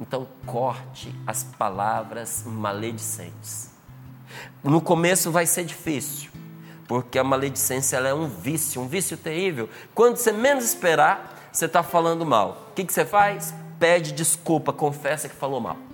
Então, 0.00 0.28
corte 0.46 1.12
as 1.26 1.42
palavras 1.42 2.44
maledicentes. 2.46 3.70
No 4.62 4.80
começo 4.80 5.32
vai 5.32 5.44
ser 5.44 5.64
difícil, 5.64 6.30
porque 6.86 7.18
a 7.18 7.24
maledicência 7.24 7.96
é 7.96 8.14
um 8.14 8.28
vício, 8.28 8.80
um 8.80 8.86
vício 8.86 9.16
terrível. 9.16 9.68
Quando 9.92 10.18
você 10.18 10.30
menos 10.30 10.64
esperar, 10.64 11.50
você 11.50 11.64
está 11.64 11.82
falando 11.82 12.24
mal. 12.24 12.68
O 12.70 12.74
que, 12.74 12.84
que 12.84 12.92
você 12.92 13.04
faz? 13.04 13.52
Pede 13.76 14.12
desculpa, 14.12 14.72
confessa 14.72 15.28
que 15.28 15.34
falou 15.34 15.60
mal. 15.60 15.85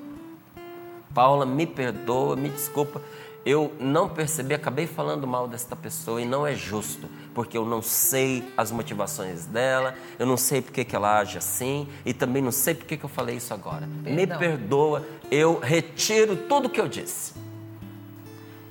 Paula, 1.15 1.45
me 1.45 1.67
perdoa, 1.67 2.37
me 2.37 2.49
desculpa. 2.49 3.01
Eu 3.45 3.73
não 3.81 4.09
percebi, 4.09 4.55
acabei 4.55 4.87
falando 4.87 5.27
mal 5.27 5.49
desta 5.49 5.75
pessoa 5.75 6.23
e 6.23 6.25
não 6.25 6.47
é 6.47 6.55
justo, 6.55 7.09
porque 7.35 7.59
eu 7.59 7.65
não 7.65 7.83
sei 7.83 8.45
as 8.57 8.71
motivações 8.71 9.47
dela, 9.47 9.97
eu 10.17 10.25
não 10.25 10.37
sei 10.37 10.63
porque 10.63 10.85
que 10.85 10.95
ela 10.95 11.19
age 11.19 11.39
assim 11.39 11.89
e 12.07 12.15
também 12.15 12.41
não 12.41 12.53
sei 12.53 12.73
porque 12.73 12.97
que 12.97 13.05
eu 13.05 13.09
falei 13.09 13.37
isso 13.37 13.53
agora. 13.53 13.89
Perdão. 14.05 14.15
Me 14.15 14.27
perdoa, 14.29 15.05
eu 15.29 15.59
retiro 15.59 16.37
tudo 16.37 16.71
que 16.71 16.81
eu 16.81 16.87
disse. 16.87 17.35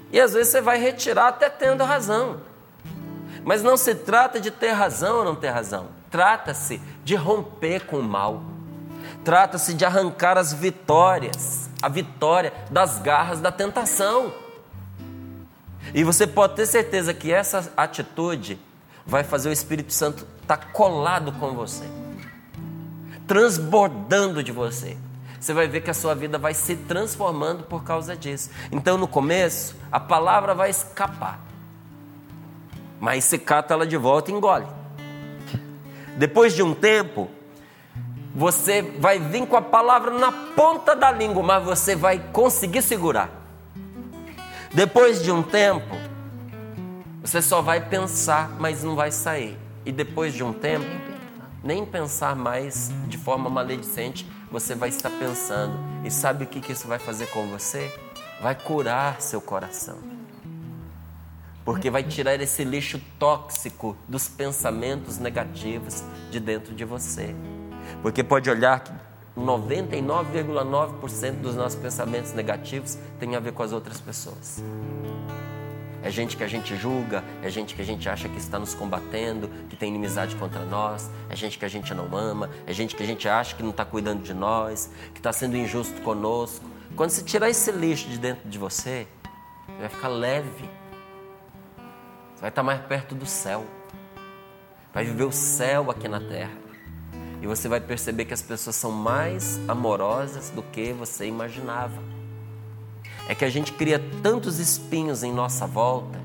E 0.09 0.19
às 0.19 0.31
vezes 0.31 0.53
você 0.53 0.61
vai 0.61 0.79
retirar 0.79 1.27
até 1.27 1.49
tendo 1.49 1.83
razão. 1.83 2.37
Mas 3.43 3.61
não 3.61 3.75
se 3.75 3.93
trata 3.93 4.39
de 4.39 4.51
ter 4.51 4.71
razão 4.71 5.19
ou 5.19 5.25
não 5.25 5.35
ter 5.35 5.49
razão. 5.49 5.87
Trata-se 6.09 6.81
de 7.03 7.15
romper 7.15 7.85
com 7.85 7.99
o 7.99 8.03
mal. 8.03 8.41
Trata-se 9.23 9.73
de 9.73 9.83
arrancar 9.83 10.37
as 10.37 10.53
vitórias 10.53 11.60
a 11.81 11.89
vitória 11.89 12.53
das 12.69 12.99
garras 12.99 13.41
da 13.41 13.51
tentação. 13.51 14.33
E 15.93 16.03
você 16.03 16.27
pode 16.27 16.55
ter 16.55 16.65
certeza 16.65 17.13
que 17.13 17.31
essa 17.31 17.71
atitude 17.75 18.59
vai 19.05 19.23
fazer 19.23 19.49
o 19.49 19.51
Espírito 19.51 19.91
Santo 19.91 20.25
estar 20.41 20.57
tá 20.57 20.65
colado 20.67 21.31
com 21.33 21.53
você, 21.53 21.85
transbordando 23.27 24.43
de 24.43 24.51
você. 24.51 24.97
Você 25.39 25.53
vai 25.53 25.67
ver 25.67 25.81
que 25.81 25.89
a 25.89 25.93
sua 25.93 26.13
vida 26.13 26.37
vai 26.37 26.53
se 26.53 26.75
transformando 26.75 27.63
por 27.63 27.83
causa 27.83 28.15
disso. 28.15 28.51
Então, 28.71 28.95
no 28.95 29.07
começo, 29.07 29.75
a 29.91 29.99
palavra 29.99 30.53
vai 30.53 30.69
escapar, 30.69 31.39
mas 32.99 33.23
se 33.23 33.39
cata 33.39 33.73
ela 33.73 33.87
de 33.87 33.97
volta 33.97 34.29
e 34.29 34.35
engole. 34.35 34.67
Depois 36.15 36.53
de 36.53 36.61
um 36.61 36.75
tempo, 36.75 37.27
você 38.33 38.81
vai 38.81 39.19
vir 39.19 39.45
com 39.45 39.57
a 39.57 39.61
palavra 39.61 40.11
na 40.11 40.31
ponta 40.31 40.95
da 40.95 41.11
língua, 41.11 41.43
mas 41.43 41.63
você 41.63 41.95
vai 41.95 42.19
conseguir 42.31 42.81
segurar. 42.81 43.29
Depois 44.73 45.21
de 45.21 45.31
um 45.31 45.43
tempo, 45.43 45.95
você 47.21 47.41
só 47.41 47.61
vai 47.61 47.81
pensar, 47.81 48.49
mas 48.57 48.83
não 48.83 48.95
vai 48.95 49.11
sair. 49.11 49.57
E 49.85 49.91
depois 49.91 50.33
de 50.33 50.43
um 50.43 50.53
tempo, 50.53 50.85
nem 51.63 51.85
pensar 51.85 52.35
mais 52.35 52.89
de 53.07 53.17
forma 53.17 53.49
maledicente, 53.49 54.25
você 54.49 54.73
vai 54.75 54.89
estar 54.89 55.09
pensando. 55.09 55.77
E 56.05 56.09
sabe 56.09 56.45
o 56.45 56.47
que 56.47 56.71
isso 56.71 56.87
vai 56.87 56.99
fazer 56.99 57.27
com 57.27 57.47
você? 57.47 57.93
Vai 58.41 58.55
curar 58.55 59.21
seu 59.21 59.41
coração. 59.41 59.97
Porque 61.65 61.89
vai 61.89 62.03
tirar 62.03 62.39
esse 62.41 62.63
lixo 62.63 62.99
tóxico 63.19 63.95
dos 64.07 64.27
pensamentos 64.27 65.19
negativos 65.19 66.03
de 66.31 66.39
dentro 66.39 66.73
de 66.73 66.85
você. 66.85 67.35
Porque 68.01 68.23
pode 68.23 68.49
olhar 68.49 68.81
que 68.81 68.91
99,9% 69.37 71.41
dos 71.41 71.55
nossos 71.55 71.79
pensamentos 71.79 72.33
negativos 72.33 72.97
tem 73.19 73.35
a 73.35 73.39
ver 73.39 73.53
com 73.53 73.63
as 73.63 73.71
outras 73.71 73.99
pessoas. 73.99 74.61
É 76.03 76.09
gente 76.09 76.35
que 76.35 76.43
a 76.43 76.47
gente 76.47 76.75
julga, 76.75 77.23
é 77.43 77.49
gente 77.49 77.75
que 77.75 77.81
a 77.81 77.85
gente 77.85 78.09
acha 78.09 78.27
que 78.27 78.37
está 78.37 78.57
nos 78.57 78.73
combatendo, 78.73 79.47
que 79.69 79.75
tem 79.75 79.89
inimizade 79.89 80.35
contra 80.35 80.65
nós, 80.65 81.09
é 81.29 81.35
gente 81.35 81.59
que 81.59 81.65
a 81.65 81.67
gente 81.67 81.93
não 81.93 82.17
ama, 82.17 82.49
é 82.65 82.73
gente 82.73 82.95
que 82.95 83.03
a 83.03 83.05
gente 83.05 83.29
acha 83.29 83.55
que 83.55 83.61
não 83.61 83.69
está 83.69 83.85
cuidando 83.85 84.23
de 84.23 84.33
nós, 84.33 84.89
que 85.13 85.19
está 85.19 85.31
sendo 85.31 85.55
injusto 85.55 86.01
conosco. 86.01 86.65
Quando 86.95 87.11
você 87.11 87.23
tirar 87.23 87.49
esse 87.49 87.71
lixo 87.71 88.09
de 88.09 88.17
dentro 88.17 88.49
de 88.49 88.57
você, 88.57 89.07
você 89.67 89.79
vai 89.79 89.89
ficar 89.89 90.07
leve, 90.07 90.69
você 92.33 92.41
vai 92.41 92.49
estar 92.49 92.63
mais 92.63 92.81
perto 92.81 93.13
do 93.13 93.27
céu, 93.27 93.63
vai 94.91 95.05
viver 95.05 95.25
o 95.25 95.31
céu 95.31 95.91
aqui 95.91 96.07
na 96.07 96.19
terra. 96.19 96.60
E 97.41 97.47
você 97.47 97.67
vai 97.67 97.81
perceber 97.81 98.25
que 98.25 98.33
as 98.33 98.41
pessoas 98.41 98.75
são 98.75 98.91
mais 98.91 99.59
amorosas 99.67 100.51
do 100.51 100.61
que 100.61 100.93
você 100.93 101.25
imaginava. 101.25 101.99
É 103.27 103.33
que 103.33 103.43
a 103.43 103.49
gente 103.49 103.73
cria 103.73 103.99
tantos 104.21 104.59
espinhos 104.59 105.23
em 105.23 105.33
nossa 105.33 105.65
volta 105.65 106.19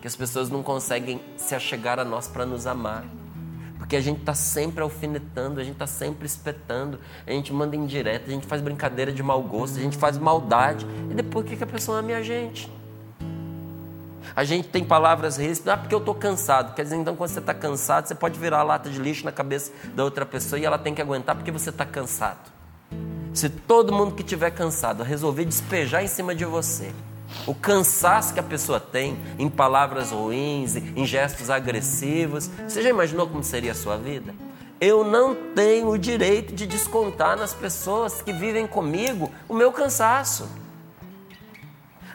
que 0.00 0.06
as 0.08 0.16
pessoas 0.16 0.50
não 0.50 0.64
conseguem 0.64 1.20
se 1.36 1.54
achegar 1.54 2.00
a 2.00 2.04
nós 2.04 2.26
para 2.26 2.44
nos 2.44 2.66
amar. 2.66 3.04
Porque 3.78 3.94
a 3.94 4.00
gente 4.00 4.18
está 4.20 4.34
sempre 4.34 4.82
alfinetando, 4.82 5.60
a 5.60 5.64
gente 5.64 5.74
está 5.74 5.86
sempre 5.86 6.26
espetando, 6.26 6.98
a 7.24 7.30
gente 7.30 7.52
manda 7.52 7.76
indireta, 7.76 8.26
a 8.26 8.30
gente 8.30 8.46
faz 8.46 8.60
brincadeira 8.60 9.12
de 9.12 9.22
mau 9.22 9.40
gosto, 9.42 9.78
a 9.78 9.82
gente 9.82 9.96
faz 9.96 10.18
maldade. 10.18 10.86
E 11.08 11.14
depois 11.14 11.46
o 11.46 11.48
que, 11.48 11.56
que 11.56 11.64
a 11.64 11.66
pessoa 11.66 11.98
ama 11.98 12.12
a 12.14 12.22
gente? 12.22 12.68
A 14.34 14.44
gente 14.44 14.68
tem 14.68 14.84
palavras 14.84 15.36
ríspidas, 15.36 15.74
ah, 15.74 15.76
porque 15.76 15.94
eu 15.94 15.98
estou 15.98 16.14
cansado. 16.14 16.74
Quer 16.74 16.84
dizer, 16.84 16.96
então, 16.96 17.14
quando 17.14 17.30
você 17.30 17.38
está 17.38 17.52
cansado, 17.52 18.06
você 18.06 18.14
pode 18.14 18.38
virar 18.38 18.60
a 18.60 18.62
lata 18.62 18.88
de 18.88 18.98
lixo 18.98 19.24
na 19.24 19.32
cabeça 19.32 19.72
da 19.94 20.04
outra 20.04 20.24
pessoa 20.24 20.58
e 20.58 20.64
ela 20.64 20.78
tem 20.78 20.94
que 20.94 21.02
aguentar 21.02 21.34
porque 21.34 21.50
você 21.50 21.70
está 21.70 21.84
cansado. 21.84 22.50
Se 23.34 23.48
todo 23.48 23.92
mundo 23.92 24.14
que 24.14 24.22
estiver 24.22 24.50
cansado 24.50 25.02
resolver 25.02 25.44
despejar 25.44 26.04
em 26.04 26.08
cima 26.08 26.34
de 26.34 26.44
você 26.44 26.92
o 27.46 27.54
cansaço 27.54 28.34
que 28.34 28.40
a 28.40 28.42
pessoa 28.42 28.78
tem 28.78 29.18
em 29.38 29.48
palavras 29.48 30.10
ruins, 30.10 30.76
em 30.76 31.06
gestos 31.06 31.50
agressivos, 31.50 32.50
você 32.68 32.82
já 32.82 32.90
imaginou 32.90 33.26
como 33.26 33.42
seria 33.42 33.72
a 33.72 33.74
sua 33.74 33.96
vida? 33.96 34.34
Eu 34.80 35.04
não 35.04 35.34
tenho 35.54 35.88
o 35.90 35.98
direito 35.98 36.54
de 36.54 36.66
descontar 36.66 37.36
nas 37.36 37.54
pessoas 37.54 38.20
que 38.20 38.32
vivem 38.32 38.66
comigo 38.66 39.30
o 39.48 39.54
meu 39.54 39.72
cansaço. 39.72 40.48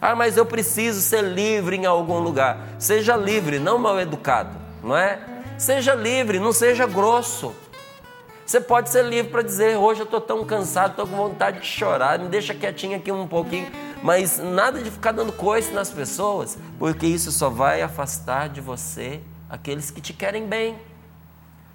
Ah, 0.08 0.16
mas 0.16 0.38
eu 0.38 0.46
preciso 0.46 1.02
ser 1.02 1.22
livre 1.22 1.76
em 1.76 1.86
algum 1.86 2.20
lugar. 2.20 2.66
Seja 2.80 3.18
livre, 3.18 3.60
não 3.60 3.78
mal 3.78 4.00
educado, 4.00 4.58
não 4.82 4.96
é? 4.96 5.20
Seja 5.58 5.94
livre, 5.94 6.40
não 6.40 6.54
seja 6.54 6.88
grosso. 6.88 7.54
Você 8.46 8.62
pode 8.62 8.90
ser 8.90 9.04
livre 9.04 9.30
para 9.30 9.42
dizer: 9.42 9.76
hoje 9.76 10.00
eu 10.00 10.06
estou 10.06 10.22
tão 10.22 10.46
cansado, 10.46 10.92
estou 10.92 11.06
com 11.06 11.18
vontade 11.18 11.60
de 11.60 11.66
chorar, 11.66 12.20
me 12.20 12.30
deixa 12.30 12.54
quietinho 12.54 12.96
aqui 12.96 13.12
um 13.12 13.28
pouquinho. 13.28 13.70
Mas 14.02 14.40
nada 14.40 14.82
de 14.82 14.90
ficar 14.90 15.12
dando 15.12 15.34
coice 15.34 15.74
nas 15.74 15.90
pessoas, 15.90 16.58
porque 16.80 17.06
isso 17.06 17.30
só 17.30 17.50
vai 17.50 17.82
afastar 17.82 18.48
de 18.48 18.62
você 18.62 19.20
aqueles 19.50 19.92
que 19.92 20.00
te 20.00 20.14
querem 20.14 20.48
bem. 20.48 20.80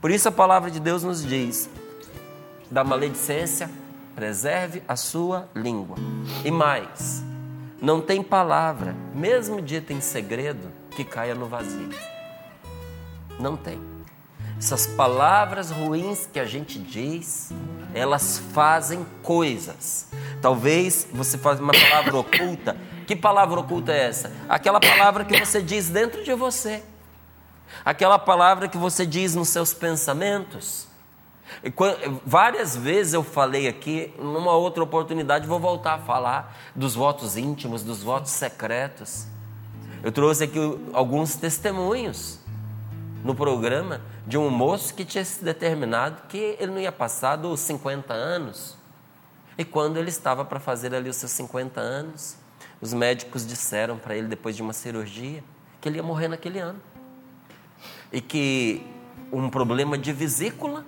Por 0.01 0.11
isso 0.11 0.27
a 0.27 0.33
palavra 0.33 0.71
de 0.71 0.81
Deus 0.81 1.05
nos 1.05 1.23
diz: 1.23 1.69
da 2.71 2.83
maledicência, 2.83 3.71
preserve 4.15 4.83
a 4.89 4.97
sua 4.97 5.51
língua. 5.55 5.97
E 6.43 6.51
mais, 6.51 7.23
Não 7.83 8.01
tem 8.01 8.23
palavra, 8.23 8.95
mesmo 9.13 9.61
dita 9.61 9.93
em 9.93 10.01
segredo, 10.01 10.71
que 10.93 11.03
caia 11.03 11.35
no 11.35 11.47
vazio. 11.47 11.91
Não 13.41 13.57
tem. 13.57 13.83
Essas 14.57 14.87
palavras 14.87 15.73
ruins 15.73 16.25
que 16.33 16.39
a 16.39 16.45
gente 16.45 16.79
diz, 16.79 17.51
elas 17.93 18.39
fazem 18.53 19.05
coisas. 19.21 20.07
Talvez 20.41 21.09
você 21.13 21.37
faça 21.37 21.61
uma 21.61 21.73
palavra 21.73 22.15
oculta. 22.19 22.77
Que 23.05 23.17
palavra 23.17 23.59
oculta 23.59 23.91
é 23.91 24.05
essa? 24.05 24.31
Aquela 24.49 24.79
palavra 24.79 25.25
que 25.25 25.37
você 25.37 25.61
diz 25.61 25.89
dentro 25.89 26.23
de 26.23 26.33
você. 26.35 26.85
Aquela 27.85 28.17
palavra 28.17 28.69
que 28.69 28.79
você 28.79 29.05
diz 29.05 29.35
nos 29.35 29.49
seus 29.49 29.75
pensamentos. 29.75 30.87
Várias 32.25 32.77
vezes 32.77 33.15
eu 33.15 33.23
falei 33.23 33.69
aqui, 33.69 34.13
numa 34.19 34.53
outra 34.53 34.83
oportunidade 34.83 35.47
vou 35.47 35.61
voltar 35.61 35.95
a 35.95 35.99
falar 35.99 36.57
dos 36.75 36.95
votos 36.95 37.37
íntimos, 37.37 37.83
dos 37.83 38.03
votos 38.03 38.33
secretos. 38.33 39.27
Eu 40.03 40.11
trouxe 40.11 40.45
aqui 40.45 40.59
alguns 40.93 41.37
testemunhos 41.37 42.41
no 43.25 43.35
programa 43.35 44.01
de 44.27 44.37
um 44.37 44.51
moço 44.51 44.95
que 44.95 45.05
tinha 45.05 45.25
se 45.25 45.45
determinado 45.45 46.23
que 46.29 46.57
ele 46.59 46.73
não 46.73 46.81
ia 46.81 46.93
passar 46.93 47.37
dos 47.37 47.61
50 47.61 48.13
anos. 48.13 48.77
E 49.57 49.65
quando 49.65 49.99
ele 49.99 50.09
estava 50.09 50.45
para 50.45 50.59
fazer 50.59 50.95
ali 50.95 51.09
os 51.09 51.17
seus 51.17 51.33
50 51.33 51.81
anos, 51.81 52.37
os 52.81 52.93
médicos 52.93 53.47
disseram 53.47 53.97
para 53.97 54.17
ele, 54.17 54.27
depois 54.27 54.57
de 54.57 54.63
uma 54.63 54.73
cirurgia, 54.73 55.45
que 55.81 55.89
ele 55.89 55.99
ia 55.99 56.03
morrer 56.03 56.29
naquele 56.29 56.59
ano. 56.59 56.81
E 58.13 58.21
que 58.21 58.85
um 59.33 59.49
problema 59.49 59.97
de 59.97 60.13
vesícula 60.13 60.85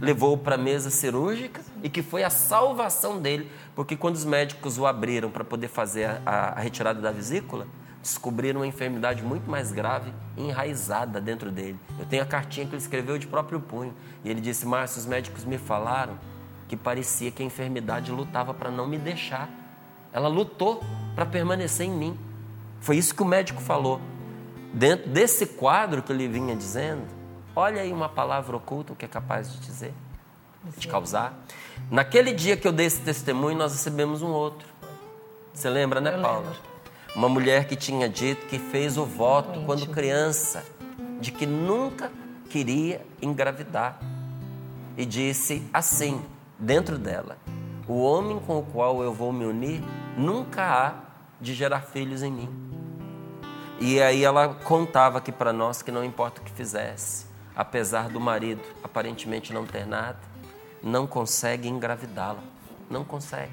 levou 0.00 0.36
para 0.36 0.54
a 0.54 0.58
mesa 0.58 0.90
cirúrgica 0.90 1.60
e 1.82 1.90
que 1.90 2.02
foi 2.02 2.24
a 2.24 2.30
salvação 2.30 3.20
dele, 3.20 3.50
porque 3.74 3.96
quando 3.96 4.14
os 4.14 4.24
médicos 4.24 4.78
o 4.78 4.86
abriram 4.86 5.30
para 5.30 5.44
poder 5.44 5.68
fazer 5.68 6.20
a, 6.24 6.54
a, 6.56 6.60
retirada 6.60 7.00
da 7.00 7.10
vesícula, 7.10 7.66
descobriram 8.02 8.60
uma 8.60 8.66
enfermidade 8.66 9.22
muito 9.22 9.50
mais 9.50 9.72
grave 9.72 10.12
enraizada 10.36 11.20
dentro 11.20 11.50
dele. 11.50 11.78
Eu 11.98 12.06
tenho 12.06 12.22
a 12.22 12.26
cartinha 12.26 12.66
que 12.66 12.72
ele 12.72 12.80
escreveu 12.80 13.18
de 13.18 13.26
próprio 13.26 13.60
punho 13.60 13.94
e 14.24 14.30
ele 14.30 14.40
disse: 14.40 14.66
Márcio, 14.66 15.00
os 15.00 15.06
médicos 15.06 15.44
me 15.44 15.58
falaram 15.58 16.18
que 16.66 16.76
parecia 16.76 17.30
que 17.30 17.42
a 17.42 17.46
enfermidade 17.46 18.10
lutava 18.10 18.54
para 18.54 18.70
não 18.70 18.86
me 18.86 18.96
deixar. 18.96 19.50
Ela 20.12 20.28
lutou 20.28 20.82
para 21.14 21.26
permanecer 21.26 21.86
em 21.86 21.90
mim. 21.90 22.18
Foi 22.80 22.96
isso 22.96 23.14
que 23.14 23.22
o 23.22 23.26
médico 23.26 23.60
falou. 23.60 24.00
Dentro 24.72 25.10
desse 25.10 25.46
quadro 25.46 26.02
que 26.02 26.12
ele 26.12 26.26
vinha 26.26 26.56
dizendo, 26.56 27.02
olha 27.60 27.82
aí 27.82 27.92
uma 27.92 28.08
palavra 28.08 28.56
oculta 28.56 28.92
o 28.92 28.96
que 28.96 29.04
é 29.04 29.08
capaz 29.08 29.52
de 29.52 29.58
dizer, 29.60 29.94
de 30.76 30.88
causar. 30.88 31.34
Naquele 31.90 32.32
dia 32.32 32.56
que 32.56 32.66
eu 32.66 32.72
dei 32.72 32.86
esse 32.86 33.02
testemunho, 33.02 33.56
nós 33.56 33.72
recebemos 33.72 34.22
um 34.22 34.30
outro. 34.30 34.66
Você 35.52 35.68
lembra, 35.68 36.00
né, 36.00 36.16
Paula? 36.18 36.52
Uma 37.14 37.28
mulher 37.28 37.66
que 37.66 37.76
tinha 37.76 38.08
dito 38.08 38.46
que 38.46 38.58
fez 38.58 38.96
o 38.96 39.04
voto 39.04 39.62
quando 39.66 39.86
criança 39.88 40.64
de 41.20 41.30
que 41.30 41.44
nunca 41.44 42.10
queria 42.48 43.04
engravidar. 43.20 44.00
E 44.96 45.04
disse 45.04 45.62
assim: 45.72 46.22
dentro 46.58 46.98
dela: 46.98 47.36
O 47.86 48.02
homem 48.02 48.38
com 48.40 48.58
o 48.58 48.62
qual 48.62 49.02
eu 49.02 49.12
vou 49.12 49.32
me 49.32 49.44
unir 49.44 49.82
nunca 50.16 50.62
há 50.62 50.94
de 51.40 51.54
gerar 51.54 51.80
filhos 51.80 52.22
em 52.22 52.30
mim. 52.30 52.70
E 53.80 54.00
aí 54.00 54.22
ela 54.22 54.48
contava 54.48 55.18
aqui 55.18 55.32
para 55.32 55.52
nós 55.52 55.80
que 55.80 55.90
não 55.90 56.04
importa 56.04 56.40
o 56.40 56.44
que 56.44 56.52
fizesse, 56.52 57.26
apesar 57.54 58.08
do 58.08 58.20
marido 58.20 58.62
aparentemente 58.82 59.52
não 59.52 59.66
ter 59.66 59.86
nada, 59.86 60.18
não 60.82 61.06
consegue 61.06 61.68
engravidá-la. 61.68 62.42
Não 62.88 63.04
consegue. 63.04 63.52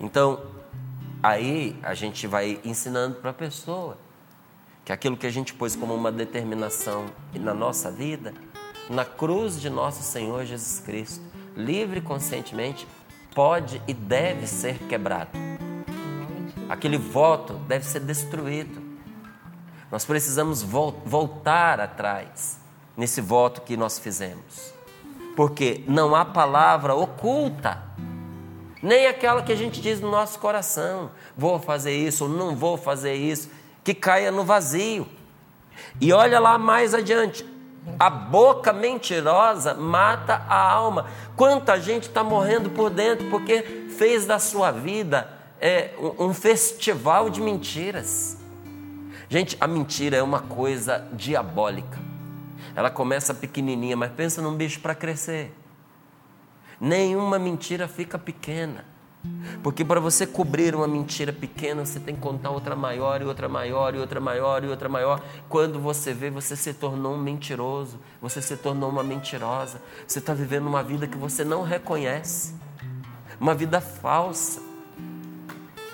Então, 0.00 0.42
aí 1.22 1.78
a 1.82 1.94
gente 1.94 2.26
vai 2.26 2.60
ensinando 2.64 3.16
para 3.16 3.30
a 3.30 3.34
pessoa 3.34 3.96
que 4.84 4.92
aquilo 4.92 5.16
que 5.16 5.26
a 5.26 5.30
gente 5.30 5.54
pôs 5.54 5.74
como 5.74 5.94
uma 5.94 6.12
determinação 6.12 7.06
na 7.34 7.52
nossa 7.54 7.90
vida, 7.90 8.32
na 8.88 9.04
cruz 9.04 9.60
de 9.60 9.68
nosso 9.68 10.02
Senhor 10.02 10.44
Jesus 10.44 10.80
Cristo, 10.80 11.24
livre 11.56 11.98
e 11.98 12.02
conscientemente, 12.02 12.86
pode 13.34 13.82
e 13.86 13.94
deve 13.94 14.46
ser 14.46 14.78
quebrado. 14.88 15.30
Aquele 16.68 16.98
voto 16.98 17.54
deve 17.66 17.84
ser 17.84 18.00
destruído. 18.00 18.87
Nós 19.90 20.04
precisamos 20.04 20.62
voltar 20.62 21.80
atrás 21.80 22.58
nesse 22.96 23.20
voto 23.20 23.62
que 23.62 23.76
nós 23.76 23.98
fizemos. 23.98 24.74
Porque 25.36 25.84
não 25.86 26.14
há 26.14 26.24
palavra 26.24 26.94
oculta, 26.94 27.82
nem 28.82 29.06
aquela 29.06 29.42
que 29.42 29.52
a 29.52 29.56
gente 29.56 29.80
diz 29.80 30.00
no 30.00 30.10
nosso 30.10 30.38
coração: 30.38 31.10
vou 31.36 31.58
fazer 31.58 31.96
isso 31.96 32.24
ou 32.24 32.30
não 32.30 32.56
vou 32.56 32.76
fazer 32.76 33.14
isso, 33.14 33.50
que 33.82 33.94
caia 33.94 34.30
no 34.30 34.44
vazio. 34.44 35.06
E 36.00 36.12
olha 36.12 36.38
lá 36.38 36.58
mais 36.58 36.94
adiante: 36.94 37.46
a 37.98 38.10
boca 38.10 38.72
mentirosa 38.72 39.74
mata 39.74 40.44
a 40.48 40.60
alma. 40.60 41.06
Quanta 41.36 41.80
gente 41.80 42.08
está 42.08 42.22
morrendo 42.22 42.70
por 42.70 42.90
dentro 42.90 43.28
porque 43.30 43.86
fez 43.96 44.26
da 44.26 44.38
sua 44.38 44.70
vida 44.70 45.28
é, 45.60 45.92
um 46.18 46.34
festival 46.34 47.30
de 47.30 47.40
mentiras. 47.40 48.37
Gente, 49.30 49.56
a 49.60 49.66
mentira 49.66 50.16
é 50.16 50.22
uma 50.22 50.40
coisa 50.40 51.06
diabólica. 51.12 51.98
Ela 52.74 52.90
começa 52.90 53.34
pequenininha, 53.34 53.96
mas 53.96 54.10
pensa 54.12 54.40
num 54.40 54.56
bicho 54.56 54.80
para 54.80 54.94
crescer. 54.94 55.54
Nenhuma 56.80 57.38
mentira 57.38 57.86
fica 57.86 58.18
pequena. 58.18 58.84
Porque 59.62 59.84
para 59.84 60.00
você 60.00 60.26
cobrir 60.26 60.74
uma 60.74 60.86
mentira 60.86 61.32
pequena, 61.32 61.84
você 61.84 62.00
tem 62.00 62.14
que 62.14 62.20
contar 62.20 62.50
outra 62.50 62.74
maior, 62.74 63.20
e 63.20 63.24
outra 63.24 63.48
maior, 63.48 63.94
e 63.94 63.98
outra 63.98 64.20
maior, 64.20 64.64
e 64.64 64.68
outra 64.68 64.88
maior. 64.88 65.22
Quando 65.48 65.78
você 65.78 66.14
vê, 66.14 66.30
você 66.30 66.56
se 66.56 66.72
tornou 66.72 67.14
um 67.14 67.18
mentiroso, 67.18 67.98
você 68.22 68.40
se 68.40 68.56
tornou 68.56 68.88
uma 68.88 69.02
mentirosa. 69.02 69.82
Você 70.06 70.20
está 70.20 70.32
vivendo 70.32 70.66
uma 70.66 70.82
vida 70.82 71.06
que 71.06 71.18
você 71.18 71.44
não 71.44 71.62
reconhece, 71.62 72.54
uma 73.38 73.54
vida 73.54 73.80
falsa. 73.80 74.67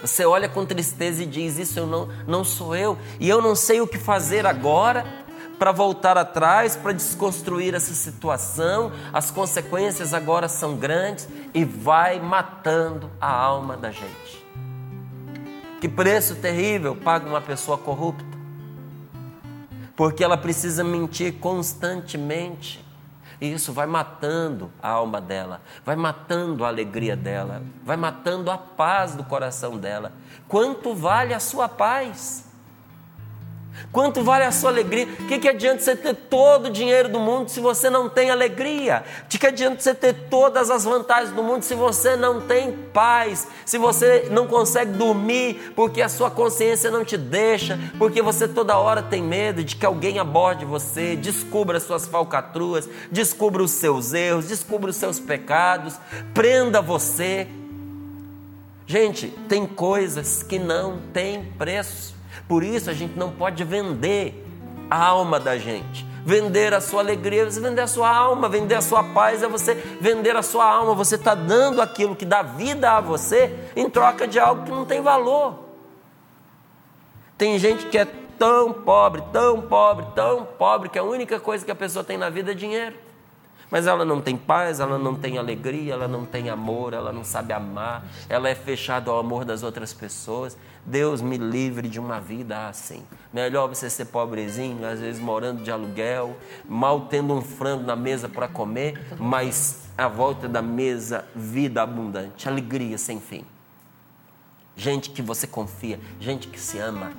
Você 0.04 0.26
olha 0.26 0.50
com 0.50 0.66
tristeza 0.66 1.22
e 1.22 1.26
diz: 1.26 1.56
Isso 1.56 1.78
eu 1.78 1.86
não, 1.86 2.10
não 2.26 2.44
sou 2.44 2.76
eu, 2.76 2.98
e 3.18 3.26
eu 3.26 3.40
não 3.40 3.56
sei 3.56 3.80
o 3.80 3.86
que 3.86 3.96
fazer 3.96 4.44
agora 4.44 5.02
para 5.58 5.72
voltar 5.72 6.18
atrás, 6.18 6.76
para 6.76 6.92
desconstruir 6.92 7.74
essa 7.74 7.94
situação. 7.94 8.92
As 9.14 9.30
consequências 9.30 10.12
agora 10.12 10.46
são 10.46 10.76
grandes 10.76 11.26
e 11.54 11.64
vai 11.64 12.20
matando 12.20 13.10
a 13.18 13.30
alma 13.32 13.78
da 13.78 13.90
gente. 13.90 14.44
Que 15.80 15.88
preço 15.88 16.34
terrível 16.34 16.94
paga 16.94 17.26
uma 17.26 17.40
pessoa 17.40 17.78
corrupta? 17.78 18.26
Porque 19.96 20.22
ela 20.22 20.36
precisa 20.36 20.84
mentir 20.84 21.38
constantemente. 21.38 22.83
E 23.44 23.52
isso 23.52 23.74
vai 23.74 23.85
matando 23.85 24.72
a 24.83 24.88
alma 24.88 25.20
dela, 25.20 25.61
vai 25.85 25.94
matando 25.94 26.64
a 26.64 26.68
alegria 26.68 27.14
dela, 27.14 27.61
vai 27.85 27.94
matando 27.94 28.50
a 28.50 28.57
paz 28.57 29.14
do 29.14 29.22
coração 29.22 29.76
dela. 29.76 30.12
Quanto 30.48 30.94
vale 30.94 31.35
a 31.35 31.38
sua 31.38 31.68
paz? 31.68 32.43
Quanto 33.92 34.22
vale 34.22 34.44
a 34.44 34.52
sua 34.52 34.70
alegria? 34.70 35.06
O 35.20 35.26
que, 35.26 35.38
que 35.38 35.48
adianta 35.48 35.80
você 35.80 35.94
ter 35.94 36.14
todo 36.14 36.66
o 36.66 36.70
dinheiro 36.70 37.08
do 37.08 37.18
mundo 37.18 37.48
se 37.48 37.60
você 37.60 37.88
não 37.88 38.08
tem 38.08 38.30
alegria? 38.30 39.04
De 39.28 39.38
que 39.38 39.46
adianta 39.46 39.80
você 39.80 39.94
ter 39.94 40.14
todas 40.28 40.70
as 40.70 40.84
vantagens 40.84 41.32
do 41.32 41.42
mundo 41.42 41.62
se 41.62 41.74
você 41.74 42.16
não 42.16 42.40
tem 42.40 42.72
paz? 42.92 43.46
Se 43.64 43.78
você 43.78 44.28
não 44.30 44.46
consegue 44.46 44.92
dormir 44.92 45.72
porque 45.76 46.02
a 46.02 46.08
sua 46.08 46.30
consciência 46.30 46.90
não 46.90 47.04
te 47.04 47.16
deixa, 47.16 47.78
porque 47.98 48.22
você 48.22 48.48
toda 48.48 48.78
hora 48.78 49.02
tem 49.02 49.22
medo 49.22 49.62
de 49.62 49.76
que 49.76 49.87
alguém 49.87 50.18
aborde 50.18 50.64
você, 50.64 51.16
descubra 51.16 51.78
as 51.78 51.84
suas 51.84 52.06
falcatruas, 52.06 52.88
descubra 53.10 53.62
os 53.62 53.72
seus 53.72 54.12
erros, 54.12 54.48
descubra 54.48 54.90
os 54.90 54.96
seus 54.96 55.20
pecados, 55.20 55.98
prenda 56.32 56.80
você. 56.80 57.46
Gente, 58.87 59.28
tem 59.48 59.66
coisas 59.66 60.42
que 60.42 60.58
não 60.58 60.98
têm 61.12 61.44
preço. 61.56 62.13
Por 62.48 62.62
isso 62.62 62.90
a 62.90 62.92
gente 62.92 63.18
não 63.18 63.30
pode 63.30 63.64
vender 63.64 64.44
a 64.90 65.07
alma 65.07 65.40
da 65.40 65.57
gente. 65.57 66.07
Vender 66.24 66.72
a 66.72 66.80
sua 66.80 67.00
alegria 67.00 67.42
é 67.42 67.44
você 67.44 67.61
vender 67.61 67.83
a 67.83 67.87
sua 67.87 68.09
alma, 68.09 68.48
vender 68.48 68.74
a 68.74 68.80
sua 68.80 69.02
paz 69.02 69.42
é 69.42 69.48
você 69.48 69.74
vender 70.00 70.35
a 70.37 70.42
sua 70.42 70.64
alma. 70.64 70.94
Você 70.94 71.16
está 71.16 71.35
dando 71.35 71.83
aquilo 71.83 72.16
que 72.16 72.24
dá 72.24 72.42
vida 72.42 72.92
a 72.92 73.00
você 73.00 73.54
em 73.76 73.90
troca 73.90 74.26
de 74.26 74.38
algo 74.38 74.64
que 74.64 74.70
não 74.70 74.85
tem 74.87 75.02
valor. 75.02 75.64
Tem 77.37 77.59
gente 77.59 77.87
que 77.87 77.98
é 77.98 78.07
tão 78.38 78.72
pobre, 78.72 79.22
tão 79.33 79.61
pobre, 79.61 80.07
tão 80.14 80.44
pobre, 80.44 80.88
que 80.88 80.98
a 80.98 81.02
única 81.02 81.38
coisa 81.38 81.64
que 81.64 81.70
a 81.70 81.74
pessoa 81.74 82.04
tem 82.04 82.16
na 82.16 82.30
vida 82.30 82.52
é 82.52 82.54
dinheiro. 82.54 83.03
Mas 83.74 83.88
ela 83.88 84.04
não 84.04 84.20
tem 84.20 84.37
paz, 84.37 84.78
ela 84.78 84.96
não 85.00 85.16
tem 85.16 85.37
alegria, 85.37 85.94
ela 85.94 86.06
não 86.06 86.24
tem 86.24 86.48
amor, 86.48 86.92
ela 86.92 87.12
não 87.12 87.24
sabe 87.24 87.52
amar, 87.52 88.06
ela 88.28 88.48
é 88.48 88.54
fechada 88.54 89.10
ao 89.10 89.18
amor 89.18 89.44
das 89.44 89.64
outras 89.64 89.92
pessoas. 89.92 90.56
Deus 90.87 91.20
me 91.20 91.37
livre 91.37 91.88
de 91.88 91.98
uma 91.98 92.20
vida 92.20 92.68
assim. 92.68 93.02
Melhor 93.32 93.66
você 93.66 93.90
ser 93.90 94.04
pobrezinho, 94.04 94.87
às 94.87 95.00
vezes 95.00 95.20
morando 95.20 95.64
de 95.64 95.72
aluguel, 95.72 96.37
mal 96.68 97.06
tendo 97.06 97.34
um 97.34 97.42
frango 97.42 97.82
na 97.82 97.96
mesa 97.96 98.28
para 98.28 98.46
comer, 98.46 99.08
mas 99.18 99.88
à 99.98 100.06
volta 100.06 100.46
da 100.48 100.62
mesa, 100.62 101.24
vida 101.34 101.82
abundante, 101.82 102.48
alegria 102.48 102.96
sem 102.96 103.20
fim. 103.20 103.44
gente 104.76 105.10
que 105.10 105.20
você 105.20 105.48
confia, 105.48 105.98
gente 106.20 106.46
que 106.46 106.60
se 106.60 106.78
ama. 106.78 107.12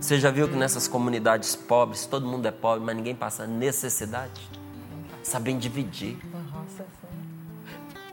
Você 0.00 0.18
já 0.18 0.30
viu 0.30 0.48
que 0.48 0.56
nessas 0.56 0.88
comunidades 0.88 1.54
pobres, 1.54 2.06
todo 2.06 2.26
mundo 2.26 2.46
é 2.46 2.50
pobre, 2.50 2.82
mas 2.82 2.96
ninguém 2.96 3.14
passa 3.14 3.46
necessidade? 3.46 4.63
Sabem 5.24 5.58
dividir. 5.58 6.18
Nossa, 6.30 6.84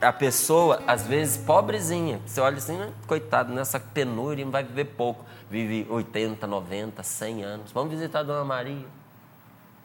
A 0.01 0.13
pessoa, 0.13 0.81
às 0.87 1.05
vezes, 1.05 1.37
pobrezinha, 1.37 2.21
você 2.25 2.39
olha 2.39 2.57
assim, 2.57 2.77
né? 2.77 2.91
coitado, 3.05 3.53
nessa 3.53 3.79
penúria, 3.79 4.45
vai 4.45 4.63
viver 4.63 4.85
pouco. 4.85 5.25
Vive 5.49 5.85
80, 5.89 6.47
90, 6.47 7.03
100 7.03 7.43
anos. 7.43 7.71
Vamos 7.71 7.91
visitar 7.93 8.19
a 8.19 8.23
Dona 8.23 8.45
Maria. 8.45 8.85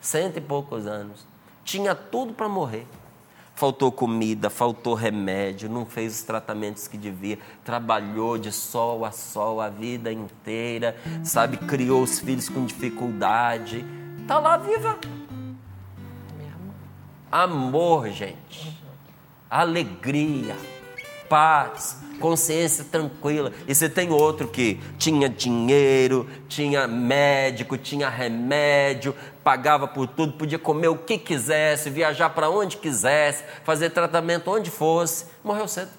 Cento 0.01 0.37
e 0.37 0.41
poucos 0.41 0.87
anos. 0.87 1.27
Tinha 1.65 1.95
tudo 1.95 2.33
para 2.33 2.49
morrer. 2.49 2.87
Faltou 3.57 3.91
comida, 3.91 4.49
faltou 4.49 4.95
remédio, 4.95 5.69
não 5.69 5.85
fez 5.85 6.15
os 6.17 6.23
tratamentos 6.23 6.87
que 6.87 6.99
devia, 6.99 7.39
trabalhou 7.65 8.37
de 8.37 8.53
sol 8.53 9.03
a 9.03 9.11
sol 9.11 9.63
a 9.63 9.71
vida 9.71 10.13
inteira, 10.13 10.95
sabe, 11.25 11.57
criou 11.57 12.03
os 12.03 12.21
filhos 12.21 12.51
com 12.51 12.67
dificuldade. 12.67 13.83
Tá 14.29 14.39
lá 14.39 14.59
viva. 14.59 14.99
Amor, 17.37 18.09
gente. 18.09 18.83
Alegria, 19.51 20.57
paz, 21.29 22.01
consciência 22.19 22.83
tranquila. 22.83 23.53
E 23.69 23.75
você 23.75 23.91
tem 23.91 24.11
outro 24.11 24.49
que 24.49 24.81
tinha 24.97 25.29
dinheiro, 25.29 26.27
tinha 26.49 26.89
médico, 26.89 27.77
tinha 27.77 28.09
remédio, 28.09 29.15
pagava 29.45 29.87
por 29.87 30.07
tudo, 30.07 30.33
podia 30.33 30.59
comer 30.59 30.89
o 30.89 30.97
que 30.97 31.19
quisesse, 31.19 31.91
viajar 31.91 32.31
para 32.31 32.49
onde 32.49 32.79
quisesse, 32.79 33.45
fazer 33.65 33.91
tratamento 33.91 34.51
onde 34.51 34.71
fosse, 34.71 35.27
morreu 35.45 35.69
cedo. 35.69 35.91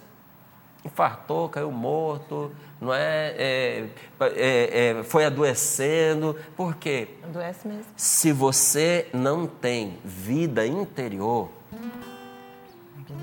Infartou, 0.84 1.50
caiu 1.50 1.72
morto, 1.72 2.52
não 2.80 2.94
é? 2.94 3.34
é, 3.38 3.86
é, 4.20 4.98
é 5.00 5.04
foi 5.04 5.26
adoecendo. 5.26 6.36
Por 6.56 6.76
quê? 6.76 7.08
Adoece 7.24 7.68
mesmo. 7.68 7.86
Se 7.96 8.32
você 8.32 9.08
não 9.14 9.48
tem 9.48 9.98
vida 10.04 10.66
interior, 10.66 11.50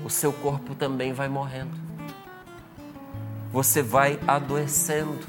o 0.03 0.09
seu 0.09 0.33
corpo 0.33 0.75
também 0.75 1.13
vai 1.13 1.27
morrendo. 1.27 1.71
Você 3.51 3.81
vai 3.81 4.19
adoecendo. 4.27 5.19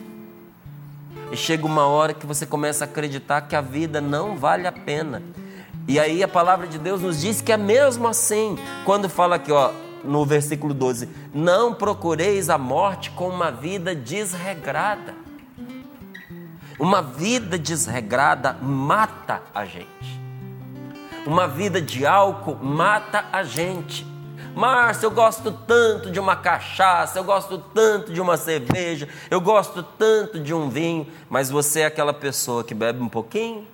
E 1.30 1.36
chega 1.36 1.66
uma 1.66 1.86
hora 1.86 2.14
que 2.14 2.26
você 2.26 2.46
começa 2.46 2.84
a 2.84 2.88
acreditar 2.88 3.42
que 3.42 3.56
a 3.56 3.60
vida 3.60 4.00
não 4.00 4.36
vale 4.36 4.66
a 4.66 4.72
pena. 4.72 5.22
E 5.88 6.00
aí 6.00 6.22
a 6.22 6.28
palavra 6.28 6.66
de 6.66 6.78
Deus 6.78 7.00
nos 7.00 7.20
diz 7.20 7.40
que 7.40 7.52
é 7.52 7.56
mesmo 7.56 8.08
assim, 8.08 8.58
quando 8.84 9.08
fala 9.08 9.36
aqui, 9.36 9.52
ó, 9.52 9.70
no 10.06 10.24
versículo 10.24 10.72
12: 10.72 11.08
Não 11.34 11.74
procureis 11.74 12.48
a 12.48 12.56
morte 12.56 13.10
com 13.10 13.28
uma 13.28 13.50
vida 13.50 13.94
desregrada. 13.94 15.14
Uma 16.78 17.00
vida 17.00 17.58
desregrada 17.58 18.52
mata 18.54 19.42
a 19.54 19.64
gente. 19.64 20.20
Uma 21.26 21.48
vida 21.48 21.80
de 21.80 22.06
álcool 22.06 22.56
mata 22.62 23.24
a 23.32 23.42
gente. 23.42 24.06
Márcio, 24.54 25.06
eu 25.06 25.10
gosto 25.10 25.52
tanto 25.52 26.10
de 26.10 26.18
uma 26.18 26.34
cachaça, 26.34 27.18
eu 27.18 27.24
gosto 27.24 27.58
tanto 27.58 28.10
de 28.10 28.22
uma 28.22 28.38
cerveja, 28.38 29.06
eu 29.30 29.38
gosto 29.38 29.82
tanto 29.82 30.40
de 30.40 30.54
um 30.54 30.70
vinho, 30.70 31.06
mas 31.28 31.50
você 31.50 31.80
é 31.80 31.86
aquela 31.86 32.14
pessoa 32.14 32.64
que 32.64 32.74
bebe 32.74 33.02
um 33.02 33.08
pouquinho? 33.08 33.66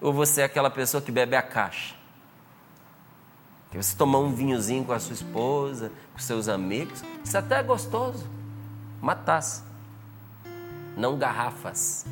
Ou 0.00 0.12
você 0.12 0.40
é 0.40 0.44
aquela 0.44 0.70
pessoa 0.70 1.00
que 1.00 1.12
bebe 1.12 1.36
a 1.36 1.42
caixa? 1.42 2.01
Que 3.72 3.82
você 3.82 3.96
tomar 3.96 4.18
um 4.18 4.34
vinhozinho 4.34 4.84
com 4.84 4.92
a 4.92 5.00
sua 5.00 5.14
esposa, 5.14 5.90
com 6.12 6.18
seus 6.18 6.46
amigos, 6.46 7.02
isso 7.24 7.38
até 7.38 7.58
é 7.58 7.62
gostoso. 7.62 8.26
Taça, 9.24 9.64
não 10.94 11.16
garrafas. 11.16 12.04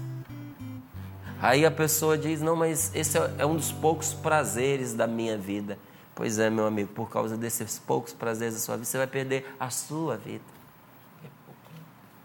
Aí 1.40 1.66
a 1.66 1.70
pessoa 1.70 2.16
diz: 2.16 2.40
Não, 2.40 2.56
mas 2.56 2.90
esse 2.94 3.18
é 3.36 3.44
um 3.44 3.56
dos 3.56 3.70
poucos 3.70 4.14
prazeres 4.14 4.94
da 4.94 5.06
minha 5.06 5.36
vida. 5.36 5.78
Pois 6.14 6.38
é, 6.38 6.48
meu 6.48 6.66
amigo, 6.66 6.92
por 6.94 7.10
causa 7.10 7.36
desses 7.36 7.78
poucos 7.78 8.14
prazeres 8.14 8.54
da 8.54 8.60
sua 8.60 8.76
vida, 8.76 8.86
você 8.86 8.96
vai 8.96 9.06
perder 9.06 9.54
a 9.60 9.68
sua 9.68 10.16
vida. 10.16 10.44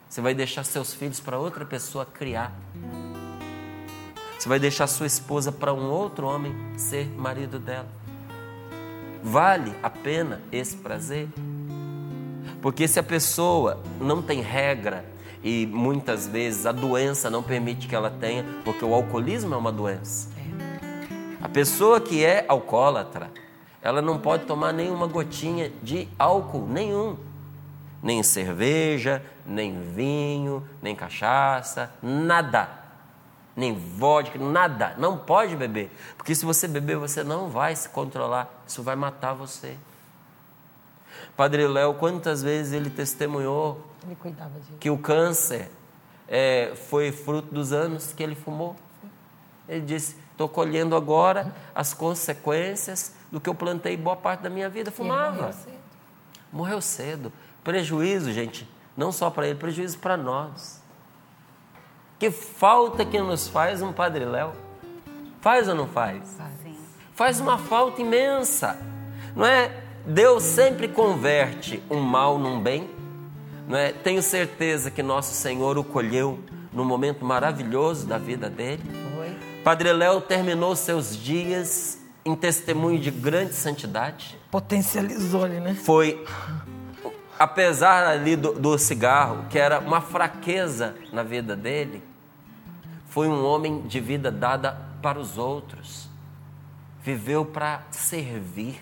Você 0.10 0.21
vai 0.21 0.34
deixar 0.34 0.63
seus 0.63 0.93
filhos 0.93 1.19
para 1.19 1.38
outra 1.38 1.65
pessoa 1.65 2.06
criar. 2.06 2.54
Você 4.39 4.48
vai 4.48 4.60
deixar 4.60 4.88
sua 4.88 5.08
esposa 5.08 5.52
para 5.52 5.74
um 5.74 5.89
outro 5.89 6.26
homem 6.26 6.54
ser 6.78 7.06
marido 7.17 7.60
dela. 7.60 8.05
Vale 9.28 9.74
a 9.82 9.90
pena 9.90 10.40
esse 10.52 10.78
prazer? 10.78 11.28
Porque 12.62 12.88
se 12.88 13.00
a 13.00 13.04
pessoa 13.04 13.82
não 14.00 14.22
tem 14.22 14.40
regra 14.40 15.04
e 15.44 15.66
muitas 15.66 16.28
vezes 16.28 16.68
a 16.68 16.72
doença 16.72 17.28
não 17.28 17.42
permite 17.42 17.88
que 17.88 17.96
ela 17.96 18.12
tenha, 18.12 18.46
porque 18.64 18.86
o 18.86 18.94
alcoolismo 18.94 19.56
é 19.56 19.58
uma 19.58 19.72
doença. 19.72 20.30
A 21.42 21.50
pessoa 21.50 22.00
que 22.00 22.24
é 22.24 22.46
alcoólatra, 22.48 23.32
ela 23.82 24.00
não 24.00 24.20
pode 24.20 24.46
tomar 24.46 24.72
nenhuma 24.72 25.08
gotinha 25.08 25.72
de 25.82 26.08
álcool 26.20 26.68
nenhum. 26.68 27.18
Nem 28.04 28.22
cerveja, 28.22 29.26
nem 29.44 29.82
vinho, 29.82 30.64
nem 30.84 30.96
cachaça, 30.96 31.92
nada. 32.00 32.85
Nem 33.56 33.74
vodka, 33.74 34.38
nada. 34.38 34.96
Não 34.98 35.18
pode 35.18 35.56
beber. 35.56 35.89
Porque 36.18 36.36
se 36.36 36.46
você 36.46 36.68
beber, 36.68 36.98
você 36.98 37.24
não 37.24 37.50
vai 37.50 37.76
se 37.76 37.88
controlar. 37.88 38.50
Isso 38.68 38.84
vai 38.84 38.96
matar 38.96 39.34
você. 39.34 39.78
Padre 41.38 41.68
Léo, 41.68 41.94
quantas 41.94 42.44
vezes 42.44 42.74
ele 42.74 42.89
testemunhou 42.89 43.86
Ele 44.06 44.18
que 44.80 44.89
o 44.89 44.98
câncer 44.98 45.70
é, 46.28 46.74
foi 46.89 47.12
fruto 47.12 47.54
dos 47.54 47.72
anos 47.72 48.12
que 48.13 48.22
ele 48.22 48.36
fumou? 48.36 48.76
Ele 49.68 49.82
disse: 49.82 50.18
Estou 50.32 50.50
colhendo 50.50 50.96
agora 50.96 51.54
as 51.74 51.94
consequências 51.94 53.13
do 53.32 53.39
que 53.39 53.50
eu 53.50 53.56
plantei 53.56 53.96
boa 53.96 54.15
parte 54.15 54.41
da 54.41 54.50
minha 54.50 54.70
vida. 54.70 54.91
Fumava. 54.91 55.32
morreu 55.32 55.54
cedo. 55.54 55.80
Morreu 56.52 56.82
cedo. 56.82 57.34
Prejuízo, 57.63 58.32
gente, 58.32 58.70
não 58.96 59.12
só 59.12 59.30
para 59.30 59.48
ele, 59.48 59.58
prejuízo 59.58 59.98
para 59.98 60.15
nós. 60.15 60.82
Que 62.17 62.32
falta 62.32 63.04
que 63.04 63.19
nos 63.19 63.47
faz 63.47 63.82
um 63.82 63.91
Padre 63.91 64.25
Léo? 64.25 64.51
Faz 65.41 65.67
ou 65.67 65.75
não 65.75 65.88
faz? 65.88 66.23
Sim. 66.63 66.75
Faz 67.13 67.39
uma 67.39 67.58
falta 67.58 68.01
imensa. 68.01 68.80
Não 69.36 69.45
é? 69.45 69.71
Deus 70.06 70.43
sempre 70.43 70.88
converte 70.88 71.84
um 71.89 71.99
mal 71.99 72.39
num 72.39 72.62
bem. 72.62 72.89
Não 73.67 73.78
é? 73.78 73.91
Tenho 73.91 74.21
certeza 74.21 74.89
que 74.89 75.04
nosso 75.04 75.34
Senhor 75.34 75.78
o 75.78 75.84
colheu 75.84 76.39
num 76.71 76.86
momento 76.86 77.25
maravilhoso 77.25 78.06
da 78.06 78.17
vida 78.17 78.49
dele. 78.49 78.84
Foi. 79.15 79.36
Padre 79.63 79.91
Léo 79.91 80.21
terminou 80.21 80.75
seus 80.75 81.17
dias 81.17 81.99
em 82.23 82.36
testemunho 82.36 82.99
de 82.99 83.12
grande 83.12 83.54
santidade. 83.54 84.38
Potencializou 84.49 85.45
ele, 85.45 85.60
né? 85.60 85.75
Foi, 85.75 86.25
apesar 87.38 88.06
ali 88.08 88.36
do, 88.36 88.54
do 88.54 88.78
cigarro, 88.78 89.45
que 89.50 89.60
era 89.60 89.80
uma 89.80 90.02
fraqueza 90.02 90.95
na 91.12 91.24
vida 91.24 91.56
dele, 91.56 92.04
foi 93.08 93.28
um 93.28 93.45
homem 93.45 93.82
de 93.84 94.00
vida 94.00 94.32
dada 94.32 94.78
para 95.02 95.19
os 95.19 95.38
outros. 95.38 96.10
Viveu 97.02 97.45
para 97.45 97.84
servir. 97.91 98.82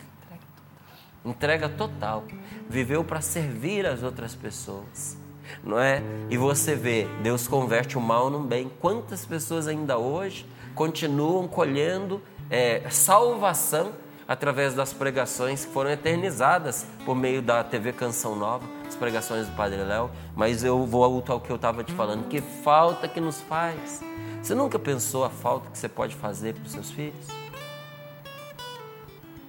Entrega 1.24 1.70
total. 1.70 2.24
Viveu 2.70 3.04
para 3.04 3.22
servir 3.22 3.86
as 3.86 4.02
outras 4.02 4.34
pessoas. 4.34 5.18
Não 5.64 5.78
é? 5.80 6.02
E 6.30 6.38
você 6.38 6.76
vê, 6.76 7.08
Deus 7.22 7.48
converte 7.48 7.98
o 7.98 8.02
mal 8.02 8.30
num 8.30 8.44
bem. 8.44 8.72
Quantas 8.80 9.26
pessoas 9.26 9.68
ainda 9.68 9.98
hoje 9.98 10.46
continuam 10.74 11.48
colhendo 11.48 12.22
é, 12.50 12.90
salvação 12.90 13.94
através 14.28 14.74
das 14.74 14.94
pregações 14.94 15.66
que 15.66 15.72
foram 15.72 15.90
eternizadas 15.92 16.86
por 17.06 17.16
meio 17.16 17.42
da 17.42 17.64
TV 17.64 17.92
Canção 17.94 18.36
Nova, 18.36 18.66
as 18.88 18.96
pregações 18.96 19.48
do 19.48 19.56
Padre 19.56 19.84
Léo. 19.84 20.10
Mas 20.36 20.64
eu 20.64 20.86
vou 20.86 21.04
ao 21.04 21.42
que 21.42 21.50
eu 21.50 21.56
estava 21.56 21.84
te 21.84 21.94
falando. 21.94 22.28
Que 22.28 22.42
falta 22.42 23.08
que 23.08 23.20
nos 23.20 23.42
faz. 23.42 24.02
Você 24.42 24.54
nunca 24.54 24.78
pensou 24.78 25.24
a 25.24 25.30
falta 25.30 25.70
que 25.70 25.78
você 25.78 25.88
pode 25.88 26.16
fazer 26.16 26.54
para 26.54 26.64
os 26.64 26.72
seus 26.72 26.92
filhos? 26.92 27.28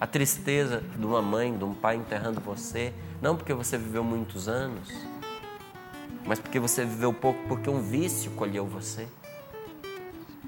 A 0.01 0.07
tristeza 0.07 0.83
de 0.97 1.05
uma 1.05 1.23
mãe, 1.23 1.57
de 1.57 1.65
um 1.65 1.75
pai 1.75 1.97
enterrando 1.97 2.41
você, 2.41 2.93
não 3.23 3.37
porque 3.37 3.55
você 3.55 3.79
viveu 3.79 4.05
muitos 4.05 4.49
anos, 4.49 4.89
mas 6.27 6.39
porque 6.39 6.59
você 6.59 6.85
viveu 6.85 7.13
pouco, 7.13 7.41
porque 7.49 7.71
um 7.71 7.81
vício 7.81 8.31
colheu 8.33 8.67
você. 8.67 9.09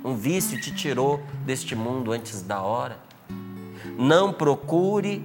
Um 0.05 0.15
vício 0.15 0.61
te 0.61 0.75
tirou 0.75 1.21
deste 1.45 1.75
mundo 1.75 2.13
antes 2.13 2.43
da 2.43 2.61
hora. 2.61 3.06
Não 3.97 4.33
procure 4.33 5.23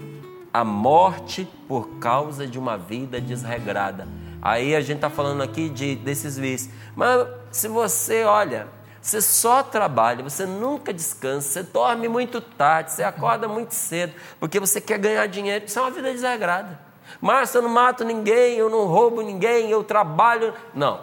a 0.54 0.64
morte 0.64 1.48
por 1.68 2.00
causa 2.00 2.46
de 2.46 2.60
uma 2.60 2.78
vida 2.78 3.22
desregrada. 3.22 4.08
Aí 4.42 4.76
a 4.76 4.82
gente 4.82 4.98
está 4.98 5.10
falando 5.10 5.42
aqui 5.44 5.70
de, 5.70 5.96
desses 5.96 6.38
vícios. 6.38 6.74
Mas 6.96 7.28
se 7.52 7.68
você, 7.68 8.24
olha, 8.24 8.68
você 9.02 9.22
só 9.22 9.64
trabalha, 9.64 10.24
você 10.24 10.46
nunca 10.46 10.94
descansa, 10.94 11.48
você 11.48 11.64
dorme 11.64 12.08
muito 12.08 12.42
tarde, 12.42 12.92
você 12.92 13.04
acorda 13.04 13.48
muito 13.48 13.74
cedo, 13.74 14.14
porque 14.40 14.60
você 14.60 14.82
quer 14.82 14.98
ganhar 14.98 15.26
dinheiro, 15.28 15.66
isso 15.66 15.78
é 15.80 15.82
uma 15.82 15.92
vida 15.92 16.12
desregrada. 16.12 16.80
Márcio, 17.20 17.58
eu 17.58 17.62
não 17.64 17.70
mato 17.70 18.04
ninguém, 18.04 18.56
eu 18.56 18.70
não 18.70 18.86
roubo 18.86 19.22
ninguém, 19.22 19.70
eu 19.70 19.84
trabalho. 19.84 20.54
Não, 20.74 21.02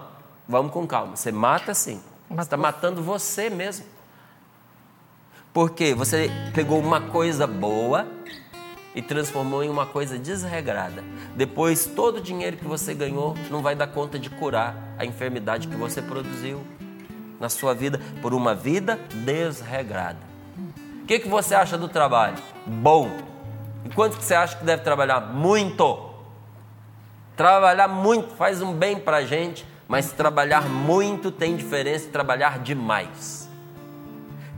vamos 0.48 0.72
com 0.72 0.86
calma. 0.86 1.16
Você 1.16 1.30
mata 1.30 1.74
sim. 1.74 2.02
Você 2.30 2.40
está 2.40 2.56
matando 2.56 3.02
você 3.02 3.50
mesmo. 3.50 3.84
Porque 5.52 5.94
você 5.94 6.30
pegou 6.54 6.78
uma 6.78 7.00
coisa 7.00 7.46
boa 7.46 8.06
e 8.94 9.02
transformou 9.02 9.62
em 9.62 9.68
uma 9.68 9.86
coisa 9.86 10.18
desregrada. 10.18 11.04
Depois, 11.36 11.86
todo 11.86 12.16
o 12.16 12.20
dinheiro 12.20 12.56
que 12.56 12.64
você 12.64 12.94
ganhou 12.94 13.34
não 13.50 13.62
vai 13.62 13.74
dar 13.74 13.86
conta 13.86 14.18
de 14.18 14.28
curar 14.28 14.74
a 14.98 15.04
enfermidade 15.04 15.68
que 15.68 15.76
você 15.76 16.02
produziu 16.02 16.60
na 17.38 17.48
sua 17.48 17.74
vida 17.74 18.00
por 18.20 18.34
uma 18.34 18.54
vida 18.54 18.98
desregrada. 19.24 20.18
O 21.02 21.06
que, 21.06 21.20
que 21.20 21.28
você 21.28 21.54
acha 21.54 21.78
do 21.78 21.88
trabalho? 21.88 22.36
Bom. 22.66 23.10
E 23.84 23.88
quanto 23.88 24.16
que 24.18 24.24
você 24.24 24.34
acha 24.34 24.56
que 24.56 24.64
deve 24.64 24.82
trabalhar? 24.82 25.20
Muito. 25.20 26.10
Trabalhar 27.36 27.88
muito 27.88 28.34
faz 28.34 28.60
um 28.60 28.72
bem 28.72 28.98
para 28.98 29.18
a 29.18 29.24
gente, 29.24 29.64
mas 29.86 30.12
trabalhar 30.12 30.68
muito 30.68 31.30
tem 31.30 31.56
diferença 31.56 32.06
de 32.06 32.10
trabalhar 32.10 32.58
demais. 32.58 33.47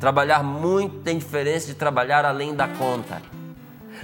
Trabalhar 0.01 0.43
muito 0.43 1.01
tem 1.01 1.19
diferença 1.19 1.67
de 1.67 1.75
trabalhar 1.75 2.25
além 2.25 2.55
da 2.55 2.67
conta. 2.67 3.21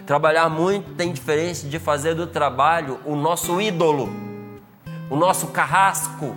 Trabalhar 0.05 0.51
muito 0.51 0.93
tem 0.93 1.11
diferença 1.11 1.67
de 1.67 1.79
fazer 1.79 2.15
do 2.15 2.27
trabalho 2.27 3.01
o 3.07 3.17
nosso 3.17 3.59
ídolo, 3.63 4.11
o 5.09 5.17
nosso 5.17 5.47
carrasco, 5.47 6.37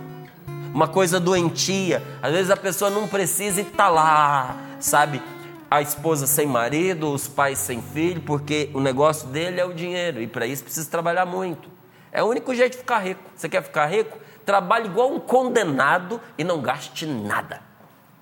uma 0.72 0.88
coisa 0.88 1.20
doentia. 1.20 2.02
Às 2.22 2.32
vezes 2.32 2.50
a 2.50 2.56
pessoa 2.56 2.90
não 2.90 3.06
precisa 3.06 3.60
estar 3.60 3.90
lá, 3.90 4.56
sabe? 4.80 5.22
A 5.70 5.82
esposa 5.82 6.26
sem 6.26 6.46
marido, 6.46 7.12
os 7.12 7.28
pais 7.28 7.58
sem 7.58 7.82
filho, 7.82 8.22
porque 8.22 8.70
o 8.72 8.80
negócio 8.80 9.28
dele 9.28 9.60
é 9.60 9.64
o 9.66 9.74
dinheiro 9.74 10.22
e 10.22 10.26
para 10.26 10.46
isso 10.46 10.64
precisa 10.64 10.90
trabalhar 10.90 11.26
muito. 11.26 11.68
É 12.10 12.22
o 12.22 12.26
único 12.26 12.54
jeito 12.54 12.72
de 12.72 12.78
ficar 12.78 13.00
rico. 13.00 13.20
Você 13.36 13.46
quer 13.46 13.62
ficar 13.62 13.84
rico? 13.88 14.18
Trabalhe 14.42 14.86
igual 14.86 15.12
um 15.12 15.20
condenado 15.20 16.18
e 16.38 16.44
não 16.44 16.62
gaste 16.62 17.04
nada. 17.04 17.60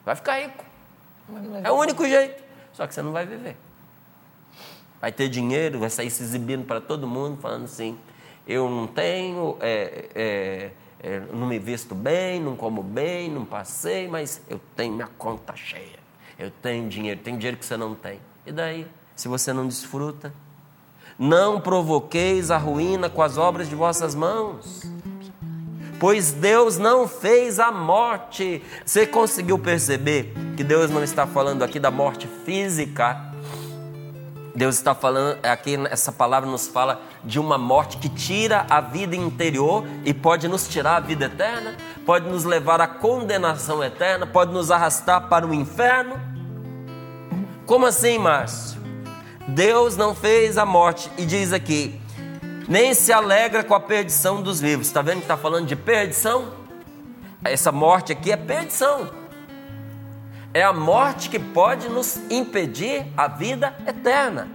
Vai 0.05 0.17
ficar 0.17 0.41
rico. 0.41 0.68
É 1.65 1.71
o 1.71 1.75
único 1.75 2.07
jeito. 2.07 2.43
Só 2.73 2.87
que 2.87 2.95
você 2.95 3.03
não 3.03 3.13
vai 3.13 3.27
viver. 3.27 3.57
Vai 5.01 5.13
ter 5.13 5.29
dinheiro, 5.29 5.79
vai 5.79 5.91
sair 5.91 6.11
se 6.11 6.23
exibindo 6.23 6.65
para 6.65 6.81
todo 6.81 7.07
mundo, 7.07 7.41
falando 7.41 7.65
assim: 7.65 7.99
eu 8.47 8.69
não 8.69 8.87
tenho, 8.87 9.57
é, 9.61 10.09
é, 10.15 10.71
é, 11.01 11.21
não 11.33 11.47
me 11.47 11.59
visto 11.59 11.95
bem, 11.95 12.41
não 12.41 12.57
como 12.57 12.83
bem, 12.83 13.31
não 13.31 13.45
passei, 13.45 14.09
mas 14.09 14.41
eu 14.49 14.61
tenho 14.75 14.95
minha 14.95 15.09
conta 15.19 15.55
cheia. 15.55 15.99
Eu 16.39 16.51
tenho 16.51 16.89
dinheiro, 16.89 17.21
tem 17.21 17.37
dinheiro 17.37 17.57
que 17.57 17.65
você 17.65 17.77
não 17.77 17.95
tem. 17.95 18.21
E 18.47 18.53
daí? 18.53 18.87
Se 19.15 19.29
você 19.29 19.53
não 19.53 19.67
desfruta? 19.67 20.33
Não 21.19 21.61
provoqueis 21.61 22.51
a 22.51 22.57
ruína 22.57 23.11
com 23.11 23.23
as 23.23 23.37
obras 23.37 23.69
de 23.69 23.75
vossas 23.75 24.15
mãos 24.15 24.83
pois 25.99 26.33
Deus 26.33 26.79
não 26.79 27.09
fez 27.09 27.59
a 27.59 27.71
morte. 27.71 28.63
Você 28.85 29.07
conseguiu 29.07 29.59
perceber 29.59 30.33
que 30.57 30.65
Deus 30.65 30.91
não 30.91 31.03
está 31.03 31.27
falando 31.27 31.63
aqui 31.63 31.79
da 31.79 31.91
morte 31.91 32.29
física? 32.45 33.29
Deus 34.55 34.75
está 34.75 34.93
falando, 34.93 35.39
aqui 35.45 35.79
essa 35.89 36.11
palavra 36.11 36.51
nos 36.51 36.67
fala 36.67 37.01
de 37.23 37.39
uma 37.39 37.57
morte 37.57 37.97
que 37.99 38.09
tira 38.09 38.67
a 38.69 38.81
vida 38.81 39.15
interior 39.15 39.85
e 40.05 40.13
pode 40.13 40.49
nos 40.49 40.67
tirar 40.67 40.97
a 40.97 41.01
vida 41.01 41.27
eterna, 41.27 41.77
pode 42.05 42.29
nos 42.29 42.45
levar 42.45 42.81
à 42.81 42.89
condenação 42.89 43.85
eterna, 43.85 44.27
pode 44.27 44.53
nos 44.53 44.73
arrastar 44.73 45.29
para 45.29 45.47
o 45.47 45.55
inferno. 45.55 46.21
Como 47.67 47.87
assim, 47.87 48.19
Márcio? 48.19 48.81
Deus 49.47 49.97
não 49.97 50.13
fez 50.13 50.59
a 50.59 50.67
morte 50.67 51.09
e 51.17 51.25
diz 51.25 51.53
aqui: 51.53 52.01
nem 52.69 52.93
se 52.93 53.13
alegra 53.13 53.65
com 53.65 53.75
a 53.75 53.81
perdição 53.81 54.43
dos 54.43 54.61
vivos. 54.61 54.89
Está 54.89 55.01
vendo 55.01 55.19
que 55.19 55.25
está 55.25 55.37
falando 55.37 55.67
de 55.67 55.75
perdição? 55.75 56.53
Essa 57.43 57.73
morte 57.73 58.13
aqui 58.13 58.31
é 58.31 58.37
perdição. 58.37 59.09
É 60.53 60.63
a 60.63 60.73
morte 60.73 61.31
que 61.31 61.39
pode 61.39 61.89
nos 61.89 62.19
impedir 62.31 63.07
a 63.17 63.27
vida 63.27 63.75
eterna. 63.87 64.49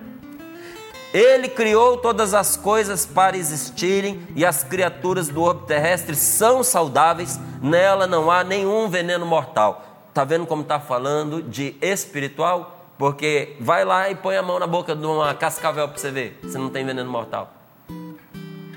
Ele 1.13 1.47
criou 1.47 1.97
todas 1.97 2.33
as 2.33 2.57
coisas 2.57 3.05
para 3.05 3.37
existirem 3.37 4.27
e 4.35 4.43
as 4.45 4.63
criaturas 4.63 5.29
do 5.29 5.43
orbe 5.43 5.67
terrestre 5.67 6.15
são 6.15 6.63
saudáveis, 6.63 7.39
nela 7.61 8.07
não 8.07 8.31
há 8.31 8.43
nenhum 8.43 8.89
veneno 8.89 9.25
mortal. 9.25 9.85
Está 10.09 10.23
vendo 10.23 10.45
como 10.47 10.63
está 10.63 10.79
falando 10.79 11.41
de 11.41 11.75
espiritual? 11.81 12.87
Porque 12.97 13.55
vai 13.59 13.85
lá 13.85 14.09
e 14.09 14.15
põe 14.15 14.37
a 14.37 14.41
mão 14.41 14.59
na 14.59 14.67
boca 14.67 14.95
de 14.95 15.05
uma 15.05 15.33
cascavel 15.35 15.87
para 15.87 15.97
você 15.97 16.09
ver 16.09 16.39
se 16.47 16.57
não 16.57 16.69
tem 16.69 16.83
veneno 16.83 17.09
mortal. 17.09 17.62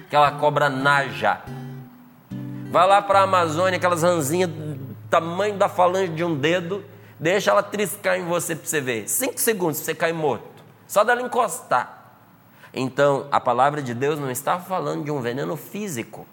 Aquela 0.07 0.33
cobra 0.33 0.69
naja. 0.69 1.41
Vai 2.71 2.87
lá 2.87 3.03
para 3.03 3.21
a 3.21 3.23
Amazônia, 3.23 3.77
aquelas 3.77 4.03
ranzinhas 4.03 4.51
tamanho 5.11 5.57
da 5.57 5.69
falange 5.69 6.13
de 6.13 6.25
um 6.25 6.37
dedo 6.37 6.85
Deixa 7.19 7.51
ela 7.51 7.63
triscar 7.63 8.19
em 8.19 8.27
você 8.27 8.55
para 8.55 8.67
você 8.67 8.81
ver. 8.81 9.09
Cinco 9.09 9.41
segundos 9.41 9.79
você 9.79 9.95
cai 9.95 10.13
morto. 10.13 10.63
Só 10.87 11.03
dela 11.03 11.23
encostar. 11.23 11.95
Então, 12.73 13.27
a 13.33 13.41
palavra 13.41 13.83
de 13.83 13.95
Deus 13.95 14.19
não 14.19 14.31
está 14.31 14.61
falando 14.61 15.05
de 15.05 15.11
um 15.11 15.21
veneno 15.21 15.57
físico. 15.57 16.27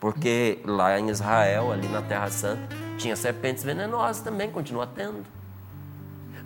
Porque 0.00 0.60
lá 0.64 0.98
em 0.98 1.10
Israel, 1.10 1.72
ali 1.72 1.88
na 1.88 2.00
Terra 2.00 2.30
Santa, 2.30 2.74
tinha 2.96 3.14
serpentes 3.16 3.62
venenosas 3.62 4.22
também, 4.22 4.50
continua 4.50 4.86
tendo. 4.86 5.24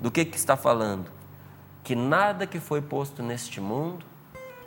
Do 0.01 0.11
que, 0.11 0.25
que 0.25 0.37
está 0.37 0.57
falando? 0.57 1.09
Que 1.85 1.95
nada 1.95 2.47
que 2.47 2.59
foi 2.59 2.81
posto 2.81 3.23
neste 3.23 3.61
mundo, 3.61 4.05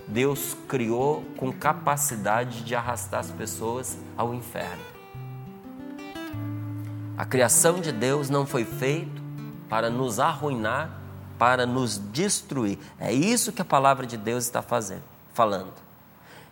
Deus 0.07 0.55
criou 0.67 1.23
com 1.37 1.51
capacidade 1.51 2.63
de 2.63 2.75
arrastar 2.75 3.19
as 3.19 3.31
pessoas 3.31 3.97
ao 4.15 4.33
inferno. 4.33 4.83
A 7.17 7.25
criação 7.25 7.79
de 7.79 7.91
Deus 7.91 8.29
não 8.29 8.45
foi 8.45 8.65
feita 8.65 9.21
para 9.69 9.89
nos 9.89 10.19
arruinar, 10.19 10.89
para 11.37 11.65
nos 11.65 11.97
destruir. 11.97 12.77
É 12.99 13.11
isso 13.11 13.51
que 13.51 13.61
a 13.61 13.65
palavra 13.65 14.05
de 14.05 14.17
Deus 14.17 14.43
está 14.43 14.61
fazendo, 14.61 15.03
falando. 15.33 15.73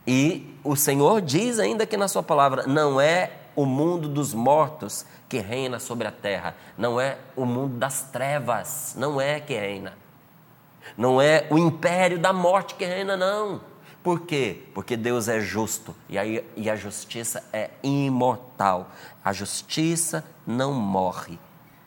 E 0.05 0.57
o 0.63 0.75
Senhor 0.75 1.21
diz 1.21 1.59
ainda 1.59 1.85
que 1.85 1.95
na 1.95 2.07
sua 2.07 2.23
palavra 2.23 2.65
não 2.65 2.99
é 2.99 3.31
o 3.55 3.65
mundo 3.65 4.09
dos 4.09 4.33
mortos 4.33 5.05
que 5.29 5.39
reina 5.39 5.79
sobre 5.79 6.07
a 6.07 6.11
terra, 6.11 6.55
não 6.77 6.99
é 6.99 7.17
o 7.35 7.45
mundo 7.45 7.77
das 7.77 8.03
trevas, 8.03 8.95
não 8.97 9.21
é 9.21 9.39
que 9.39 9.53
reina. 9.53 10.02
Não 10.97 11.21
é 11.21 11.47
o 11.49 11.57
império 11.57 12.19
da 12.19 12.33
morte 12.33 12.75
que 12.75 12.85
reina, 12.85 13.15
não. 13.17 13.61
Por 14.03 14.21
quê? 14.21 14.63
Porque 14.73 14.97
Deus 14.97 15.29
é 15.29 15.39
justo 15.39 15.95
e, 16.09 16.17
aí, 16.17 16.45
e 16.57 16.69
a 16.69 16.75
justiça 16.75 17.43
é 17.53 17.69
imortal. 17.81 18.91
A 19.23 19.31
justiça 19.31 20.25
não 20.45 20.73
morre. 20.73 21.39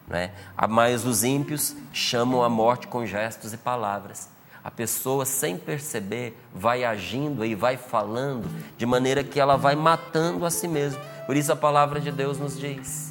Né? 0.08 0.32
Mas 0.68 1.04
os 1.04 1.24
ímpios 1.24 1.76
chamam 1.92 2.42
a 2.42 2.48
morte 2.48 2.86
com 2.86 3.04
gestos 3.04 3.52
e 3.52 3.58
palavras. 3.58 4.30
A 4.64 4.70
pessoa, 4.70 5.24
sem 5.24 5.58
perceber, 5.58 6.36
vai 6.54 6.84
agindo 6.84 7.44
e 7.44 7.54
vai 7.54 7.76
falando 7.76 8.48
de 8.76 8.86
maneira 8.86 9.22
que 9.22 9.38
ela 9.38 9.56
vai 9.56 9.76
matando 9.76 10.46
a 10.46 10.50
si 10.50 10.66
mesma. 10.66 11.00
Por 11.26 11.36
isso 11.36 11.52
a 11.52 11.56
palavra 11.56 12.00
de 12.00 12.10
Deus 12.10 12.38
nos 12.38 12.58
diz 12.58 13.05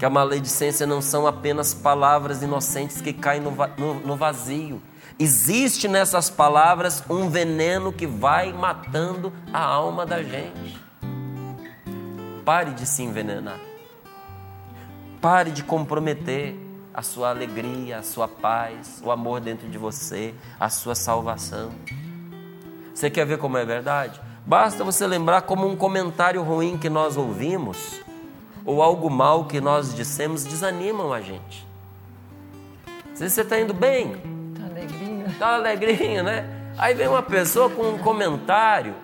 que 0.00 0.04
a 0.06 0.10
maledicência 0.10 0.86
não 0.86 1.00
são 1.00 1.26
apenas 1.26 1.72
palavras 1.72 2.42
inocentes 2.42 3.00
que 3.00 3.12
caem 3.12 3.40
no 3.40 4.16
vazio, 4.16 4.82
Existe 5.18 5.86
nessas 5.86 6.30
palavras 6.30 7.04
um 7.10 7.28
veneno 7.28 7.92
que 7.92 8.06
vai 8.06 8.54
matando 8.54 9.30
a 9.52 9.62
alma 9.62 10.06
da 10.06 10.22
gente. 10.22 10.82
Pare 12.42 12.70
de 12.70 12.86
se 12.86 13.02
envenenar. 13.02 13.60
Pare 15.20 15.50
de 15.50 15.62
comprometer 15.62 16.56
a 16.94 17.02
sua 17.02 17.28
alegria, 17.28 17.98
a 17.98 18.02
sua 18.02 18.26
paz, 18.26 19.02
o 19.04 19.10
amor 19.10 19.40
dentro 19.40 19.68
de 19.68 19.76
você, 19.76 20.34
a 20.58 20.70
sua 20.70 20.94
salvação. 20.94 21.72
Você 22.94 23.10
quer 23.10 23.26
ver 23.26 23.36
como 23.36 23.58
é 23.58 23.64
verdade? 23.66 24.18
Basta 24.46 24.82
você 24.82 25.06
lembrar 25.06 25.42
como 25.42 25.68
um 25.68 25.76
comentário 25.76 26.42
ruim 26.42 26.78
que 26.78 26.88
nós 26.88 27.18
ouvimos 27.18 28.00
ou 28.64 28.82
algo 28.82 29.10
mal 29.10 29.44
que 29.44 29.60
nós 29.60 29.94
dissemos 29.94 30.44
desanimam 30.44 31.12
a 31.12 31.20
gente. 31.20 31.66
Se 33.14 33.28
você 33.28 33.42
está 33.42 33.58
indo 33.60 33.74
bem, 33.74 34.16
tá 35.38 35.54
alegrinho, 35.54 36.22
né? 36.22 36.72
Aí 36.78 36.94
vem 36.94 37.08
uma 37.08 37.22
pessoa 37.22 37.68
com 37.68 37.82
um 37.82 37.98
comentário, 37.98 38.94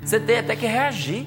você 0.00 0.20
tem 0.20 0.38
até 0.38 0.54
que 0.54 0.66
reagir. 0.66 1.26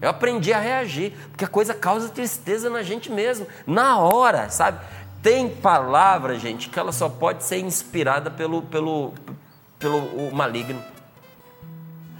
Eu 0.00 0.10
aprendi 0.10 0.52
a 0.52 0.60
reagir, 0.60 1.12
porque 1.30 1.44
a 1.44 1.48
coisa 1.48 1.74
causa 1.74 2.08
tristeza 2.08 2.70
na 2.70 2.82
gente 2.82 3.10
mesmo, 3.10 3.46
na 3.66 3.98
hora, 3.98 4.48
sabe? 4.48 4.78
Tem 5.20 5.48
palavra, 5.48 6.38
gente, 6.38 6.68
que 6.68 6.78
ela 6.78 6.92
só 6.92 7.08
pode 7.08 7.42
ser 7.42 7.58
inspirada 7.58 8.30
pelo, 8.30 8.62
pelo, 8.62 9.12
pelo 9.76 10.32
maligno, 10.32 10.80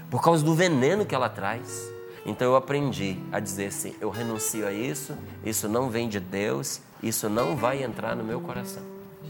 por 0.09 0.21
causa 0.21 0.43
do 0.43 0.53
veneno 0.53 1.05
que 1.05 1.15
ela 1.15 1.29
traz. 1.29 1.88
Então 2.25 2.47
eu 2.47 2.55
aprendi 2.55 3.17
a 3.31 3.39
dizer 3.39 3.67
assim: 3.67 3.95
eu 3.99 4.09
renuncio 4.09 4.67
a 4.67 4.71
isso, 4.71 5.17
isso 5.43 5.67
não 5.67 5.89
vem 5.89 6.09
de 6.09 6.19
Deus, 6.19 6.81
isso 7.01 7.29
não 7.29 7.55
vai 7.55 7.83
entrar 7.83 8.15
no 8.15 8.23
meu 8.23 8.41
coração. 8.41 8.83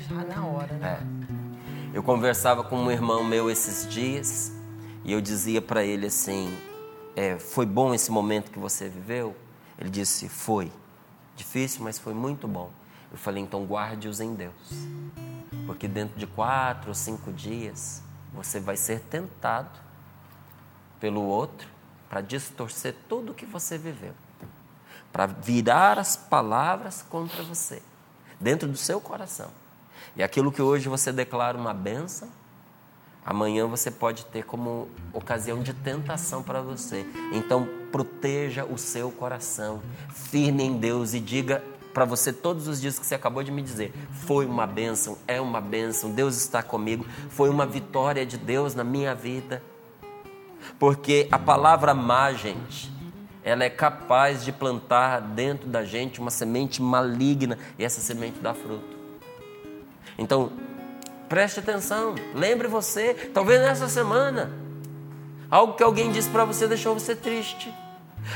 Já 0.08 0.23
na 0.23 0.45
hora, 0.45 0.73
né? 0.75 0.99
É. 1.04 1.97
Eu 1.97 2.04
conversava 2.04 2.63
com 2.63 2.78
um 2.78 2.91
irmão 2.91 3.23
meu 3.23 3.49
esses 3.49 3.88
dias 3.91 4.52
E 5.04 5.12
eu 5.12 5.21
dizia 5.21 5.62
para 5.62 5.84
ele 5.84 6.08
assim: 6.08 6.56
é, 7.15 7.38
Foi 7.38 7.65
bom 7.65 7.93
esse 7.93 8.12
momento 8.12 8.52
que 8.52 8.60
você 8.60 8.88
viveu? 8.88 9.36
Ele 9.78 9.89
disse: 9.89 10.30
Foi. 10.30 10.71
Difícil, 11.36 11.84
mas 11.84 11.97
foi 11.97 12.13
muito 12.13 12.47
bom. 12.47 12.69
Eu 13.12 13.17
falei: 13.17 13.43
Então 13.43 13.63
guarde-os 13.65 14.19
em 14.19 14.34
Deus. 14.34 14.54
Porque 15.65 15.88
dentro 15.88 16.17
de 16.17 16.28
quatro 16.28 16.89
ou 16.89 16.95
cinco 16.95 17.32
dias 17.32 18.02
você 18.34 18.60
vai 18.60 18.78
ser 18.78 18.99
tentado 19.02 19.80
pelo 20.99 21.21
outro 21.21 21.67
para 22.10 22.22
distorcer 22.22 22.95
tudo 23.08 23.32
o 23.32 23.36
que 23.36 23.45
você 23.45 23.78
viveu, 23.78 24.13
para 25.12 25.28
virar 25.28 26.00
as 26.00 26.15
palavras 26.15 27.06
contra 27.08 27.43
você, 27.43 27.82
dentro 28.39 28.67
do 28.67 28.78
seu 28.78 29.00
coração. 29.00 29.52
E 30.15 30.24
aquilo 30.24 30.52
que 30.52 30.62
hoje 30.62 30.89
você 30.89 31.12
declara 31.12 31.58
uma 31.58 31.74
benção, 31.74 32.30
amanhã 33.24 33.67
você 33.67 33.91
pode 33.91 34.26
ter 34.26 34.43
como 34.43 34.89
ocasião 35.13 35.62
de 35.62 35.74
tentação 35.74 36.41
para 36.41 36.62
você. 36.62 37.06
Então, 37.32 37.67
proteja 37.91 38.65
o 38.65 38.78
seu 38.78 39.12
coração, 39.12 39.82
firme 40.10 40.63
em 40.63 40.78
Deus 40.78 41.13
e 41.13 41.19
diga 41.19 41.63
para 41.93 42.06
você 42.06 42.32
todos 42.32 42.67
os 42.67 42.80
dias 42.80 42.98
que 42.98 43.06
você 43.06 43.15
acabou 43.15 43.43
de 43.43 43.52
me 43.52 43.62
dizer: 43.62 43.93
foi 44.12 44.45
uma 44.45 44.65
bênção, 44.65 45.17
é 45.28 45.39
uma 45.39 45.62
bênção, 45.62 46.12
Deus 46.12 46.38
está 46.38 46.63
comigo, 46.63 47.06
foi 47.30 47.50
uma 47.50 47.65
vitória 47.65 48.26
de 48.26 48.38
Deus 48.38 48.74
na 48.74 48.84
minha 48.84 49.13
vida. 49.13 49.62
Porque 50.77 51.27
a 51.32 51.39
palavra 51.39 51.93
má, 51.93 52.32
gente, 52.34 52.91
ela 53.43 53.63
é 53.63 53.69
capaz 53.69 54.43
de 54.43 54.51
plantar 54.51 55.21
dentro 55.21 55.67
da 55.67 55.84
gente 55.84 56.19
uma 56.19 56.32
semente 56.32 56.82
maligna 56.82 57.58
e 57.77 57.84
essa 57.84 58.01
semente 58.01 58.39
dá 58.39 58.53
fruto. 58.53 58.97
Então, 60.17 60.51
preste 61.27 61.60
atenção, 61.60 62.15
lembre 62.36 62.67
você, 62.67 63.13
talvez 63.34 63.62
nessa 63.62 63.88
semana, 63.88 64.51
algo 65.49 65.73
que 65.73 65.84
alguém 65.84 66.12
disse 66.12 66.29
para 66.29 66.45
você 66.45 66.67
deixou 66.67 66.93
você 66.93 67.15
triste. 67.15 67.73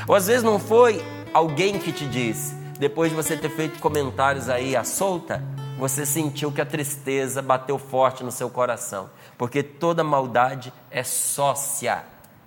Ou 0.08 0.14
às 0.14 0.26
vezes 0.26 0.42
não 0.42 0.58
foi 0.58 1.04
alguém 1.32 1.78
que 1.78 1.92
te 1.92 2.06
disse, 2.06 2.54
depois 2.78 3.10
de 3.10 3.16
você 3.16 3.36
ter 3.36 3.50
feito 3.50 3.78
comentários 3.78 4.48
aí 4.48 4.74
à 4.74 4.82
solta, 4.82 5.42
você 5.78 6.06
sentiu 6.06 6.50
que 6.50 6.60
a 6.60 6.66
tristeza 6.66 7.42
bateu 7.42 7.78
forte 7.78 8.24
no 8.24 8.32
seu 8.32 8.48
coração. 8.48 9.10
Porque 9.36 9.62
toda 9.62 10.02
maldade 10.04 10.72
é 10.90 11.02
sócia, 11.02 12.04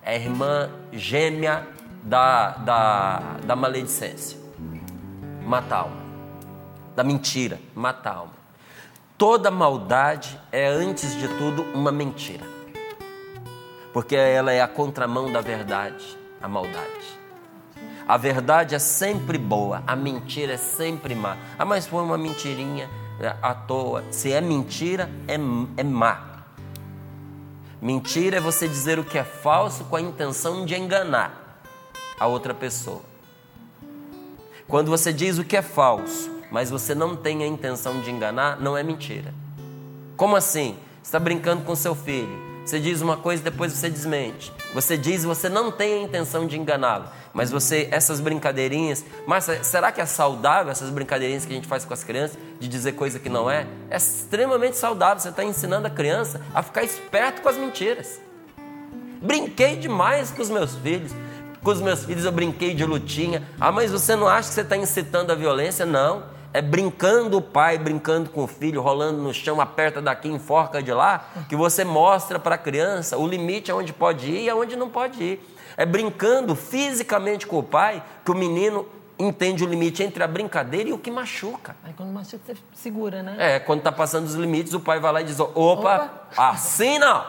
é 0.08 0.16
irmã 0.16 0.70
gêmea 0.94 1.68
da, 2.02 2.52
da, 2.52 3.20
da 3.44 3.56
maledicência. 3.58 4.40
Mata 5.46 5.76
a 5.76 5.80
alma. 5.80 5.98
Da 6.96 7.04
mentira, 7.04 7.60
mata 7.76 8.10
a 8.10 8.16
alma. 8.16 8.34
Toda 9.18 9.52
maldade 9.52 10.40
é, 10.50 10.66
antes 10.66 11.14
de 11.14 11.28
tudo, 11.28 11.62
uma 11.74 11.92
mentira. 11.92 12.46
Porque 13.92 14.16
ela 14.16 14.54
é 14.54 14.62
a 14.62 14.68
contramão 14.68 15.30
da 15.30 15.42
verdade, 15.42 16.18
a 16.42 16.48
maldade. 16.48 17.18
A 18.08 18.16
verdade 18.16 18.76
é 18.76 18.80
sempre 18.80 19.38
boa, 19.38 19.84
a 19.86 19.94
mentira 19.94 20.54
é 20.54 20.58
sempre 20.58 21.16
má. 21.16 21.36
Ah, 21.60 21.66
mas 21.66 21.86
foi 21.86 22.02
uma 22.02 22.18
mentirinha 22.18 22.90
é, 23.20 23.36
à 23.42 23.54
toa. 23.54 24.06
Se 24.10 24.32
é 24.32 24.40
mentira, 24.40 25.10
é, 25.28 25.34
é 25.34 25.84
má. 25.84 26.27
Mentira 27.82 28.38
é 28.38 28.42
você 28.42 28.68
dizer 28.68 29.00
o 29.00 29.04
que 29.04 29.18
é 29.18 29.24
falso 29.24 29.84
com 29.86 29.96
a 29.96 30.02
intenção 30.02 30.66
de 30.66 30.76
enganar 30.76 31.62
a 32.20 32.28
outra 32.28 32.54
pessoa. 32.54 33.02
Quando 34.68 34.90
você 34.90 35.14
diz 35.14 35.38
o 35.38 35.44
que 35.44 35.56
é 35.56 35.62
falso 35.62 36.38
mas 36.52 36.70
você 36.70 36.96
não 36.96 37.16
tem 37.16 37.44
a 37.44 37.48
intenção 37.48 38.00
de 38.02 38.10
enganar, 38.10 38.60
não 38.60 38.78
é 38.78 38.84
mentira. 38.84 39.34
Como 40.16 40.36
assim? 40.36 40.78
Você 41.02 41.10
está 41.10 41.20
brincando 41.20 41.64
com 41.64 41.76
seu 41.76 41.94
filho. 41.94 42.57
Você 42.68 42.82
diz 42.82 43.02
uma 43.02 43.16
coisa 43.16 43.42
e 43.42 43.46
depois 43.46 43.72
você 43.72 43.90
desmente. 43.90 44.52
Você 44.74 44.98
diz 44.98 45.24
você 45.24 45.48
não 45.48 45.72
tem 45.72 46.02
a 46.02 46.04
intenção 46.04 46.46
de 46.46 46.60
enganá-lo. 46.60 47.06
Mas 47.34 47.50
você, 47.50 47.88
essas 47.92 48.20
brincadeirinhas, 48.20 49.06
mas 49.26 49.46
será 49.64 49.90
que 49.90 50.02
é 50.02 50.06
saudável 50.06 50.70
essas 50.70 50.90
brincadeirinhas 50.90 51.46
que 51.46 51.54
a 51.54 51.56
gente 51.56 51.66
faz 51.66 51.86
com 51.86 51.94
as 51.94 52.04
crianças, 52.04 52.38
de 52.60 52.68
dizer 52.68 52.92
coisa 52.92 53.20
que 53.20 53.30
não 53.30 53.50
é? 53.50 53.66
É 53.90 53.96
extremamente 53.96 54.76
saudável. 54.76 55.18
Você 55.18 55.30
está 55.30 55.46
ensinando 55.46 55.88
a 55.88 55.90
criança 55.90 56.42
a 56.54 56.62
ficar 56.62 56.84
esperto 56.84 57.42
com 57.42 57.48
as 57.48 57.56
mentiras. 57.56 58.20
Brinquei 59.22 59.78
demais 59.78 60.30
com 60.32 60.42
os 60.42 60.50
meus 60.50 60.76
filhos. 60.76 61.14
Com 61.64 61.72
os 61.72 61.80
meus 61.80 62.04
filhos 62.04 62.26
eu 62.26 62.34
brinquei 62.34 62.74
de 62.74 62.84
lutinha. 62.84 63.48
Ah, 63.62 63.72
mas 63.72 63.92
você 63.92 64.14
não 64.14 64.28
acha 64.28 64.50
que 64.50 64.56
você 64.56 64.62
está 64.62 64.76
incitando 64.76 65.32
a 65.32 65.36
violência? 65.36 65.86
Não 65.86 66.36
é 66.54 66.62
brincando 66.62 67.38
o 67.38 67.42
pai, 67.42 67.78
brincando 67.78 68.30
com 68.30 68.44
o 68.44 68.48
filho, 68.48 68.82
rolando 68.82 69.22
no 69.22 69.34
chão, 69.34 69.62
aperta 69.62 70.02
daqui, 70.02 70.28
enforca 70.30 70.82
de 70.82 70.92
lá, 70.92 71.30
que 71.48 71.56
você 71.56 71.84
mostra 71.84 72.40
para 72.40 72.56
a 72.56 72.58
criança 72.58 73.18
o 73.18 73.28
limite 73.28 73.72
aonde 73.72 73.94
pode 73.94 74.32
ir 74.32 74.44
e 74.46 74.50
aonde 74.50 74.76
não 74.76 74.90
pode 74.90 75.24
ir. 75.24 75.56
É 75.76 75.86
brincando 75.86 76.56
fisicamente 76.56 77.46
com 77.46 77.60
o 77.60 77.64
pai 77.64 78.04
que 78.26 78.32
o 78.32 78.36
menino 78.36 78.88
entende 79.20 79.64
o 79.64 79.68
limite 79.68 80.04
entre 80.04 80.24
a 80.24 80.28
brincadeira 80.28 80.90
e 80.90 80.94
o 80.94 80.98
que 80.98 81.10
machuca. 81.10 81.76
Aí 81.84 81.94
quando 81.94 82.12
machuca, 82.12 82.40
você 82.46 82.56
segura, 82.74 83.24
né? 83.24 83.36
É, 83.38 83.60
quando 83.60 83.82
tá 83.82 83.92
passando 83.92 84.26
os 84.26 84.36
limites, 84.36 84.74
o 84.74 84.80
pai 84.80 85.00
vai 85.00 85.12
lá 85.12 85.22
e 85.22 85.24
diz: 85.24 85.40
opa, 85.40 85.54
opa. 85.56 86.12
assim 86.38 87.00
não! 87.00 87.26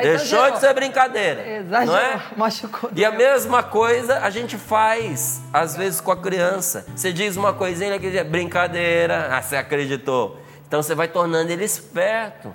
Deixou 0.00 0.50
de 0.50 0.58
ser 0.58 0.74
brincadeira. 0.74 1.48
Exagerou, 1.48 1.94
não 1.94 1.98
é? 1.98 2.22
machucou. 2.36 2.90
E 2.94 3.04
a 3.04 3.10
mesma 3.10 3.62
coisa 3.62 4.18
a 4.18 4.30
gente 4.30 4.56
faz, 4.58 5.42
às 5.52 5.76
vezes, 5.76 6.00
com 6.00 6.12
a 6.12 6.16
criança. 6.16 6.86
Você 6.94 7.12
diz 7.12 7.36
uma 7.36 7.52
coisinha 7.52 7.98
que 7.98 8.10
diz 8.10 8.22
brincadeira, 8.26 9.28
ah, 9.36 9.40
você 9.40 9.56
acreditou. 9.56 10.38
Então 10.66 10.82
você 10.82 10.94
vai 10.94 11.08
tornando 11.08 11.50
ele 11.50 11.64
esperto. 11.64 12.54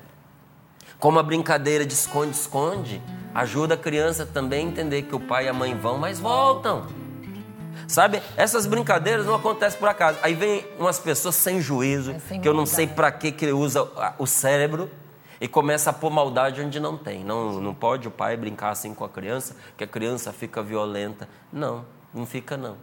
Como 0.99 1.19
a 1.19 1.23
brincadeira 1.23 1.85
de 1.85 1.93
esconde-esconde, 1.93 2.99
ajuda 3.33 3.75
a 3.75 3.77
criança 3.77 4.25
também 4.25 4.65
a 4.65 4.69
entender 4.69 5.03
que 5.03 5.15
o 5.15 5.19
pai 5.19 5.45
e 5.45 5.47
a 5.47 5.53
mãe 5.53 5.75
vão, 5.75 5.99
mas 5.99 6.19
voltam. 6.19 6.87
Sabe? 7.87 8.21
Essas 8.35 8.65
brincadeiras 8.65 9.25
não 9.25 9.35
acontecem 9.35 9.79
por 9.79 9.87
acaso. 9.87 10.19
Aí 10.21 10.33
vem 10.33 10.65
umas 10.77 10.99
pessoas 10.99 11.35
sem 11.35 11.61
juízo, 11.61 12.11
é 12.11 12.19
sem 12.19 12.41
que 12.41 12.47
eu 12.47 12.53
não 12.53 12.65
sei 12.65 12.85
para 12.85 13.11
que 13.11 13.31
que 13.31 13.51
usa 13.51 13.87
o 14.17 14.27
cérebro 14.27 14.89
e 15.39 15.47
começa 15.47 15.91
a 15.91 15.93
pôr 15.93 16.09
maldade 16.09 16.61
onde 16.61 16.79
não 16.79 16.97
tem. 16.97 17.23
Não, 17.23 17.61
não 17.61 17.73
pode 17.73 18.07
o 18.07 18.11
pai 18.11 18.35
brincar 18.35 18.71
assim 18.71 18.93
com 18.93 19.05
a 19.05 19.09
criança, 19.09 19.55
que 19.77 19.83
a 19.83 19.87
criança 19.87 20.33
fica 20.33 20.61
violenta. 20.61 21.29
Não, 21.51 21.85
não 22.13 22.25
fica 22.25 22.57
não. 22.57 22.75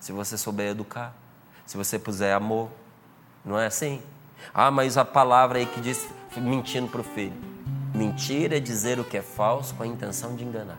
Se 0.00 0.12
você 0.12 0.38
souber 0.38 0.70
educar, 0.70 1.14
se 1.66 1.76
você 1.76 1.98
puser 1.98 2.34
amor, 2.34 2.70
não 3.44 3.58
é 3.58 3.66
assim? 3.66 4.00
Ah, 4.54 4.70
mas 4.70 4.96
a 4.96 5.04
palavra 5.04 5.58
aí 5.58 5.66
que 5.66 5.80
diz 5.80 6.08
mentindo 6.36 6.88
para 6.88 7.00
o 7.00 7.04
filho. 7.04 7.36
Mentira 7.94 8.56
é 8.56 8.60
dizer 8.60 9.00
o 9.00 9.04
que 9.04 9.16
é 9.16 9.22
falso 9.22 9.74
com 9.74 9.82
a 9.82 9.86
intenção 9.86 10.36
de 10.36 10.44
enganar. 10.44 10.78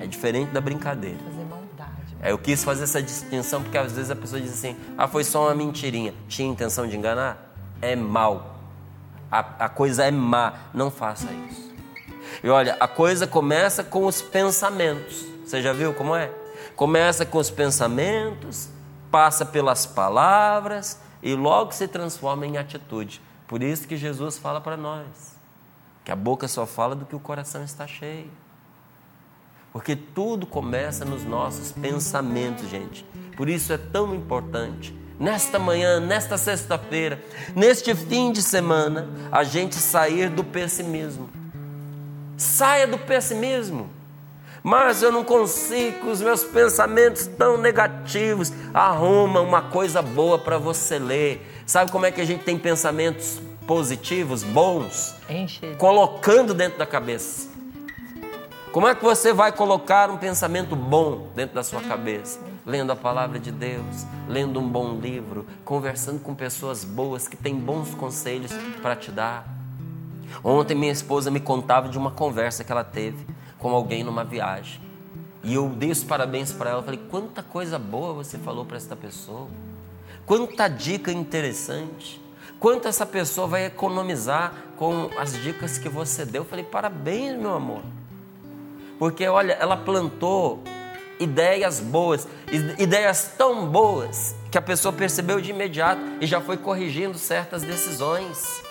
É 0.00 0.06
diferente 0.06 0.50
da 0.50 0.60
brincadeira. 0.60 1.29
É, 2.22 2.32
eu 2.32 2.38
quis 2.38 2.62
fazer 2.62 2.84
essa 2.84 3.02
distinção 3.02 3.62
porque 3.62 3.78
às 3.78 3.92
vezes 3.92 4.10
a 4.10 4.16
pessoa 4.16 4.40
diz 4.40 4.52
assim: 4.52 4.76
ah, 4.96 5.08
foi 5.08 5.24
só 5.24 5.46
uma 5.46 5.54
mentirinha. 5.54 6.14
Tinha 6.28 6.48
intenção 6.48 6.86
de 6.86 6.96
enganar? 6.96 7.52
É 7.80 7.96
mal. 7.96 8.58
A, 9.30 9.38
a 9.38 9.68
coisa 9.68 10.04
é 10.04 10.10
má. 10.10 10.54
Não 10.74 10.90
faça 10.90 11.28
isso. 11.50 11.70
E 12.42 12.48
olha, 12.48 12.76
a 12.78 12.88
coisa 12.88 13.26
começa 13.26 13.82
com 13.82 14.06
os 14.06 14.20
pensamentos. 14.20 15.24
Você 15.44 15.62
já 15.62 15.72
viu 15.72 15.92
como 15.94 16.14
é? 16.14 16.30
Começa 16.76 17.26
com 17.26 17.38
os 17.38 17.50
pensamentos, 17.50 18.68
passa 19.10 19.44
pelas 19.44 19.86
palavras 19.86 21.00
e 21.22 21.34
logo 21.34 21.72
se 21.72 21.88
transforma 21.88 22.46
em 22.46 22.56
atitude. 22.56 23.20
Por 23.46 23.62
isso 23.62 23.86
que 23.86 23.96
Jesus 23.96 24.38
fala 24.38 24.60
para 24.60 24.76
nós 24.76 25.40
que 26.04 26.12
a 26.12 26.16
boca 26.16 26.48
só 26.48 26.66
fala 26.66 26.96
do 26.96 27.06
que 27.06 27.14
o 27.14 27.20
coração 27.20 27.62
está 27.62 27.86
cheio. 27.86 28.30
Porque 29.72 29.94
tudo 29.94 30.46
começa 30.46 31.04
nos 31.04 31.24
nossos 31.24 31.72
pensamentos, 31.72 32.68
gente. 32.68 33.04
Por 33.36 33.48
isso 33.48 33.72
é 33.72 33.78
tão 33.78 34.14
importante. 34.14 34.94
Nesta 35.18 35.58
manhã, 35.58 36.00
nesta 36.00 36.38
sexta-feira, 36.38 37.22
neste 37.54 37.94
fim 37.94 38.32
de 38.32 38.42
semana, 38.42 39.08
a 39.30 39.44
gente 39.44 39.74
sair 39.76 40.30
do 40.30 40.42
pessimismo. 40.42 41.28
Saia 42.36 42.86
do 42.86 42.98
pessimismo. 42.98 43.90
Mas 44.62 45.02
eu 45.02 45.12
não 45.12 45.24
consigo, 45.24 46.10
os 46.10 46.20
meus 46.20 46.42
pensamentos 46.42 47.26
tão 47.26 47.56
negativos. 47.56 48.52
Arruma 48.74 49.40
uma 49.40 49.62
coisa 49.62 50.02
boa 50.02 50.38
para 50.38 50.58
você 50.58 50.98
ler. 50.98 51.46
Sabe 51.66 51.90
como 51.90 52.06
é 52.06 52.10
que 52.10 52.20
a 52.20 52.24
gente 52.26 52.44
tem 52.44 52.58
pensamentos 52.58 53.40
positivos, 53.66 54.42
bons? 54.42 55.14
Enche. 55.28 55.74
Colocando 55.78 56.52
dentro 56.52 56.78
da 56.78 56.86
cabeça. 56.86 57.49
Como 58.72 58.86
é 58.86 58.94
que 58.94 59.02
você 59.02 59.32
vai 59.32 59.50
colocar 59.50 60.10
um 60.10 60.16
pensamento 60.16 60.76
bom 60.76 61.26
dentro 61.34 61.56
da 61.56 61.64
sua 61.64 61.80
cabeça? 61.80 62.38
Lendo 62.64 62.92
a 62.92 62.96
palavra 62.96 63.36
de 63.40 63.50
Deus, 63.50 64.06
lendo 64.28 64.60
um 64.60 64.68
bom 64.68 64.94
livro, 64.94 65.44
conversando 65.64 66.20
com 66.20 66.36
pessoas 66.36 66.84
boas 66.84 67.26
que 67.26 67.36
têm 67.36 67.56
bons 67.56 67.92
conselhos 67.96 68.52
para 68.80 68.94
te 68.94 69.10
dar. 69.10 69.44
Ontem 70.44 70.76
minha 70.76 70.92
esposa 70.92 71.32
me 71.32 71.40
contava 71.40 71.88
de 71.88 71.98
uma 71.98 72.12
conversa 72.12 72.62
que 72.62 72.70
ela 72.70 72.84
teve 72.84 73.26
com 73.58 73.70
alguém 73.70 74.04
numa 74.04 74.22
viagem. 74.22 74.80
E 75.42 75.52
eu 75.52 75.68
dei 75.68 75.90
os 75.90 76.04
parabéns 76.04 76.52
para 76.52 76.70
ela. 76.70 76.80
Falei: 76.80 77.00
quanta 77.10 77.42
coisa 77.42 77.76
boa 77.76 78.12
você 78.12 78.38
falou 78.38 78.64
para 78.64 78.76
esta 78.76 78.94
pessoa. 78.94 79.48
Quanta 80.24 80.68
dica 80.68 81.10
interessante. 81.10 82.22
Quanto 82.60 82.86
essa 82.86 83.04
pessoa 83.04 83.48
vai 83.48 83.64
economizar 83.64 84.52
com 84.76 85.10
as 85.18 85.32
dicas 85.32 85.76
que 85.76 85.88
você 85.88 86.24
deu. 86.24 86.42
Eu 86.42 86.48
falei: 86.48 86.64
parabéns, 86.64 87.36
meu 87.36 87.52
amor. 87.52 87.82
Porque, 89.00 89.26
olha, 89.26 89.54
ela 89.54 89.78
plantou 89.78 90.62
ideias 91.18 91.80
boas, 91.80 92.28
ideias 92.78 93.32
tão 93.38 93.66
boas 93.66 94.36
que 94.50 94.58
a 94.58 94.62
pessoa 94.62 94.92
percebeu 94.92 95.40
de 95.40 95.48
imediato 95.48 96.02
e 96.20 96.26
já 96.26 96.38
foi 96.38 96.58
corrigindo 96.58 97.16
certas 97.16 97.62
decisões. 97.62 98.62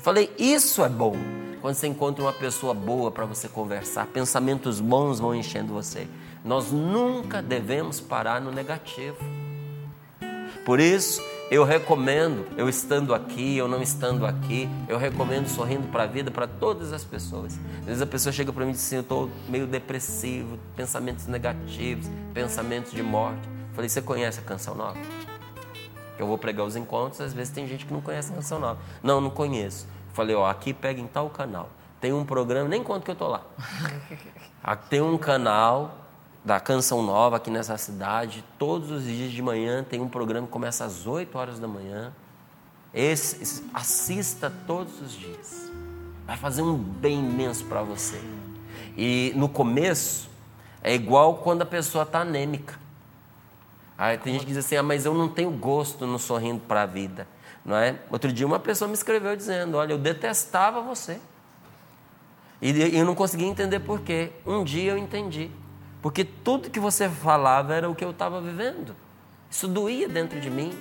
Falei, 0.00 0.34
isso 0.36 0.84
é 0.84 0.88
bom. 0.88 1.14
Quando 1.62 1.76
você 1.76 1.86
encontra 1.86 2.24
uma 2.24 2.32
pessoa 2.32 2.74
boa 2.74 3.12
para 3.12 3.24
você 3.24 3.48
conversar, 3.48 4.08
pensamentos 4.08 4.80
bons 4.80 5.20
vão 5.20 5.32
enchendo 5.32 5.72
você. 5.72 6.08
Nós 6.44 6.72
nunca 6.72 7.40
devemos 7.40 8.00
parar 8.00 8.40
no 8.40 8.50
negativo. 8.50 9.18
Por 10.64 10.80
isso, 10.80 11.22
eu 11.50 11.62
recomendo, 11.62 12.44
eu 12.56 12.68
estando 12.68 13.14
aqui, 13.14 13.56
eu 13.56 13.68
não 13.68 13.80
estando 13.80 14.26
aqui, 14.26 14.68
eu 14.88 14.98
recomendo 14.98 15.46
sorrindo 15.48 15.86
para 15.88 16.02
a 16.02 16.06
vida 16.06 16.30
para 16.30 16.46
todas 16.46 16.92
as 16.92 17.04
pessoas. 17.04 17.58
Às 17.80 17.86
vezes 17.86 18.02
a 18.02 18.06
pessoa 18.06 18.32
chega 18.32 18.52
para 18.52 18.64
mim 18.64 18.70
e 18.70 18.74
diz 18.74 18.84
assim: 18.84 18.96
Eu 18.96 19.02
estou 19.02 19.30
meio 19.48 19.66
depressivo, 19.66 20.58
pensamentos 20.74 21.26
negativos, 21.26 22.08
pensamentos 22.34 22.92
de 22.92 23.02
morte. 23.02 23.46
Eu 23.46 23.74
falei: 23.74 23.88
Você 23.88 24.02
conhece 24.02 24.40
a 24.40 24.42
canção 24.42 24.74
nova? 24.74 24.98
Eu 26.18 26.26
vou 26.26 26.36
pregar 26.36 26.66
os 26.66 26.74
encontros, 26.74 27.20
às 27.20 27.32
vezes 27.32 27.52
tem 27.52 27.66
gente 27.68 27.86
que 27.86 27.92
não 27.92 28.00
conhece 28.00 28.32
a 28.32 28.34
canção 28.34 28.58
nova. 28.58 28.80
Não, 29.02 29.20
não 29.20 29.30
conheço. 29.30 29.86
Eu 30.08 30.14
falei: 30.14 30.34
Ó, 30.34 30.46
aqui 30.46 30.74
pega 30.74 31.00
em 31.00 31.06
tal 31.06 31.30
canal. 31.30 31.70
Tem 32.00 32.12
um 32.12 32.24
programa, 32.24 32.68
nem 32.68 32.82
conto 32.82 33.04
que 33.04 33.10
eu 33.10 33.14
estou 33.14 33.28
lá. 33.28 33.42
Aqui 34.62 34.88
tem 34.90 35.00
um 35.00 35.16
canal 35.16 36.05
da 36.46 36.60
Canção 36.60 37.02
Nova 37.02 37.38
aqui 37.38 37.50
nessa 37.50 37.76
cidade. 37.76 38.44
Todos 38.56 38.92
os 38.92 39.02
dias 39.02 39.32
de 39.32 39.42
manhã 39.42 39.82
tem 39.82 40.00
um 40.00 40.08
programa 40.08 40.46
que 40.46 40.52
começa 40.52 40.84
às 40.84 41.04
8 41.04 41.36
horas 41.36 41.58
da 41.58 41.66
manhã. 41.66 42.12
Esse, 42.94 43.64
assista 43.74 44.50
todos 44.64 45.02
os 45.02 45.12
dias. 45.12 45.72
Vai 46.24 46.36
fazer 46.36 46.62
um 46.62 46.76
bem 46.76 47.18
imenso 47.18 47.64
para 47.64 47.82
você. 47.82 48.22
E 48.96 49.32
no 49.34 49.48
começo 49.48 50.30
é 50.84 50.94
igual 50.94 51.38
quando 51.38 51.62
a 51.62 51.66
pessoa 51.66 52.04
está 52.04 52.20
anêmica. 52.20 52.78
Aí 53.98 54.16
tem 54.16 54.34
gente 54.34 54.46
que 54.46 54.52
diz 54.52 54.64
assim: 54.64 54.76
ah, 54.76 54.84
mas 54.84 55.04
eu 55.04 55.14
não 55.14 55.28
tenho 55.28 55.50
gosto 55.50 56.06
no 56.06 56.16
sorrindo 56.16 56.60
para 56.60 56.82
a 56.82 56.86
vida. 56.86 57.26
Não 57.64 57.76
é? 57.76 57.98
Outro 58.08 58.32
dia 58.32 58.46
uma 58.46 58.60
pessoa 58.60 58.86
me 58.86 58.94
escreveu 58.94 59.34
dizendo: 59.34 59.76
olha, 59.78 59.92
eu 59.94 59.98
detestava 59.98 60.80
você. 60.80 61.18
E 62.62 62.96
eu 62.96 63.04
não 63.04 63.16
conseguia 63.16 63.48
entender 63.48 63.80
por 63.80 64.00
quê. 64.02 64.30
Um 64.46 64.62
dia 64.62 64.92
eu 64.92 64.98
entendi. 64.98 65.50
Porque 66.06 66.22
tudo 66.22 66.70
que 66.70 66.78
você 66.78 67.08
falava 67.08 67.74
era 67.74 67.90
o 67.90 67.92
que 67.92 68.04
eu 68.04 68.12
estava 68.12 68.40
vivendo. 68.40 68.94
Isso 69.50 69.66
doía 69.66 70.08
dentro 70.08 70.40
de 70.40 70.48
mim. 70.48 70.72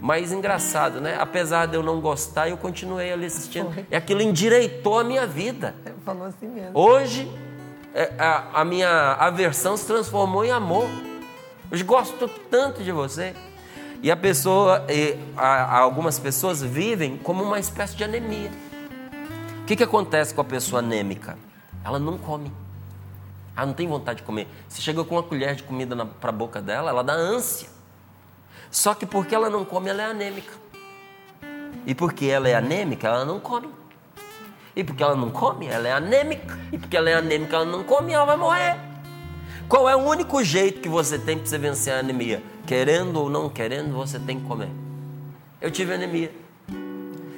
Mas 0.00 0.30
engraçado, 0.30 1.00
né? 1.00 1.16
Apesar 1.18 1.66
de 1.66 1.74
eu 1.74 1.82
não 1.82 2.00
gostar, 2.00 2.48
eu 2.48 2.56
continuei 2.56 3.12
ali 3.12 3.26
assistindo. 3.26 3.74
Foi. 3.74 3.84
E 3.90 3.96
aquilo 3.96 4.22
endireitou 4.22 5.00
a 5.00 5.02
minha 5.02 5.26
vida. 5.26 5.74
Falou 6.04 6.28
assim 6.28 6.46
mesmo. 6.46 6.70
Hoje, 6.78 7.28
é, 7.92 8.12
a, 8.16 8.60
a 8.60 8.64
minha 8.64 9.14
aversão 9.14 9.76
se 9.76 9.84
transformou 9.84 10.44
em 10.44 10.52
amor. 10.52 10.88
Hoje 11.72 11.82
gosto 11.82 12.28
tanto 12.48 12.84
de 12.84 12.92
você. 12.92 13.34
E 14.00 14.12
a 14.12 14.16
pessoa, 14.16 14.86
e 14.88 15.18
a, 15.36 15.76
algumas 15.76 16.20
pessoas 16.20 16.62
vivem 16.62 17.16
como 17.16 17.42
uma 17.42 17.58
espécie 17.58 17.96
de 17.96 18.04
anemia. 18.04 18.52
O 19.62 19.64
que, 19.64 19.74
que 19.74 19.82
acontece 19.82 20.32
com 20.32 20.40
a 20.40 20.44
pessoa 20.44 20.78
anêmica? 20.78 21.36
Ela 21.84 21.98
não 21.98 22.16
come. 22.16 22.52
Ah, 23.56 23.64
não 23.64 23.72
tem 23.72 23.88
vontade 23.88 24.18
de 24.18 24.22
comer. 24.22 24.46
Você 24.68 24.82
chega 24.82 25.02
com 25.02 25.14
uma 25.14 25.22
colher 25.22 25.54
de 25.54 25.62
comida 25.62 25.96
para 26.04 26.28
a 26.28 26.32
boca 26.32 26.60
dela, 26.60 26.90
ela 26.90 27.02
dá 27.02 27.14
ânsia. 27.14 27.68
Só 28.70 28.94
que 28.94 29.06
porque 29.06 29.34
ela 29.34 29.48
não 29.48 29.64
come, 29.64 29.88
ela 29.88 30.02
é 30.02 30.06
anêmica. 30.06 30.52
E 31.86 31.94
porque 31.94 32.26
ela 32.26 32.48
é 32.48 32.54
anêmica, 32.54 33.08
ela 33.08 33.24
não 33.24 33.40
come. 33.40 33.68
E 34.74 34.84
porque 34.84 35.02
ela 35.02 35.16
não 35.16 35.30
come, 35.30 35.66
ela 35.68 35.88
é 35.88 35.92
anêmica. 35.92 36.58
E 36.70 36.76
porque 36.76 36.96
ela 36.96 37.08
é 37.08 37.14
anêmica, 37.14 37.56
ela 37.56 37.64
não 37.64 37.82
come, 37.82 38.12
ela 38.12 38.26
vai 38.26 38.36
morrer. 38.36 38.76
Qual 39.68 39.88
é 39.88 39.96
o 39.96 40.00
único 40.00 40.44
jeito 40.44 40.80
que 40.80 40.88
você 40.88 41.18
tem 41.18 41.38
para 41.38 41.46
você 41.46 41.56
vencer 41.56 41.94
a 41.94 42.00
anemia? 42.00 42.42
Querendo 42.66 43.16
ou 43.18 43.30
não 43.30 43.48
querendo, 43.48 43.94
você 43.94 44.18
tem 44.18 44.38
que 44.38 44.46
comer. 44.46 44.68
Eu 45.60 45.70
tive 45.70 45.94
anemia. 45.94 46.30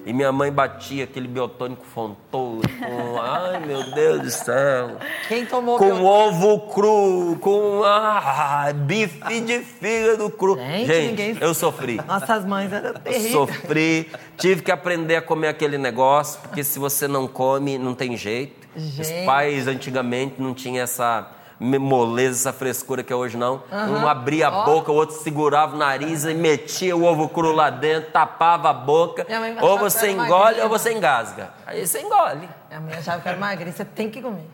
E 0.08 0.12
minha 0.14 0.32
mãe 0.32 0.50
batia 0.50 1.04
aquele 1.04 1.28
biotônico 1.28 1.84
fontoura 1.84 2.66
com, 2.66 3.20
ai 3.20 3.60
meu 3.60 3.82
Deus 3.92 4.22
do 4.22 4.30
céu. 4.30 4.96
Quem 5.28 5.44
tomou 5.44 5.76
Com 5.76 5.84
biotônico? 5.84 6.08
ovo 6.08 6.60
cru, 6.72 7.38
com 7.38 7.82
ah, 7.84 8.72
bife 8.74 9.40
de 9.42 9.60
fígado 9.60 10.30
cru. 10.30 10.56
Gente, 10.56 10.86
Gente 10.86 11.08
ninguém... 11.10 11.36
eu 11.38 11.52
sofri. 11.52 12.00
Nossas 12.08 12.42
mães 12.46 12.72
eram 12.72 12.94
terríveis. 12.94 13.32
Sofri, 13.32 14.10
tive 14.38 14.62
que 14.62 14.72
aprender 14.72 15.16
a 15.16 15.20
comer 15.20 15.48
aquele 15.48 15.76
negócio, 15.76 16.40
porque 16.40 16.64
se 16.64 16.78
você 16.78 17.06
não 17.06 17.28
come, 17.28 17.76
não 17.76 17.94
tem 17.94 18.16
jeito. 18.16 18.66
Gente. 18.74 19.02
Os 19.02 19.26
pais 19.26 19.68
antigamente 19.68 20.36
não 20.40 20.54
tinham 20.54 20.82
essa 20.82 21.28
moleza, 21.60 22.48
essa 22.48 22.52
frescura 22.52 23.02
que 23.02 23.12
é 23.12 23.16
hoje 23.16 23.36
não. 23.36 23.62
Uhum. 23.70 24.02
Um 24.02 24.08
abria 24.08 24.48
a 24.48 24.62
oh. 24.62 24.64
boca, 24.64 24.92
o 24.92 24.94
outro 24.94 25.16
segurava 25.16 25.74
o 25.74 25.78
nariz 25.78 26.24
e 26.24 26.34
metia 26.34 26.96
o 26.96 27.04
ovo 27.04 27.28
cru 27.28 27.52
lá 27.52 27.68
dentro, 27.68 28.12
tapava 28.12 28.70
a 28.70 28.72
boca. 28.72 29.26
Ou 29.60 29.78
você 29.78 30.10
engole 30.10 30.60
ou 30.60 30.68
você 30.68 30.92
engasga. 30.92 31.50
Aí 31.66 31.84
você 31.84 32.00
engole. 32.00 32.48
Minha 32.68 32.80
mãe 32.80 32.94
achava 32.94 33.20
que 33.20 33.28
era 33.28 33.36
magrinha, 33.36 33.72
você 33.72 33.84
tem 33.84 34.08
que 34.08 34.22
comer. 34.22 34.46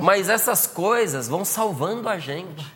Mas 0.00 0.28
essas 0.28 0.66
coisas 0.66 1.28
vão 1.28 1.44
salvando 1.44 2.08
a 2.08 2.18
gente. 2.18 2.74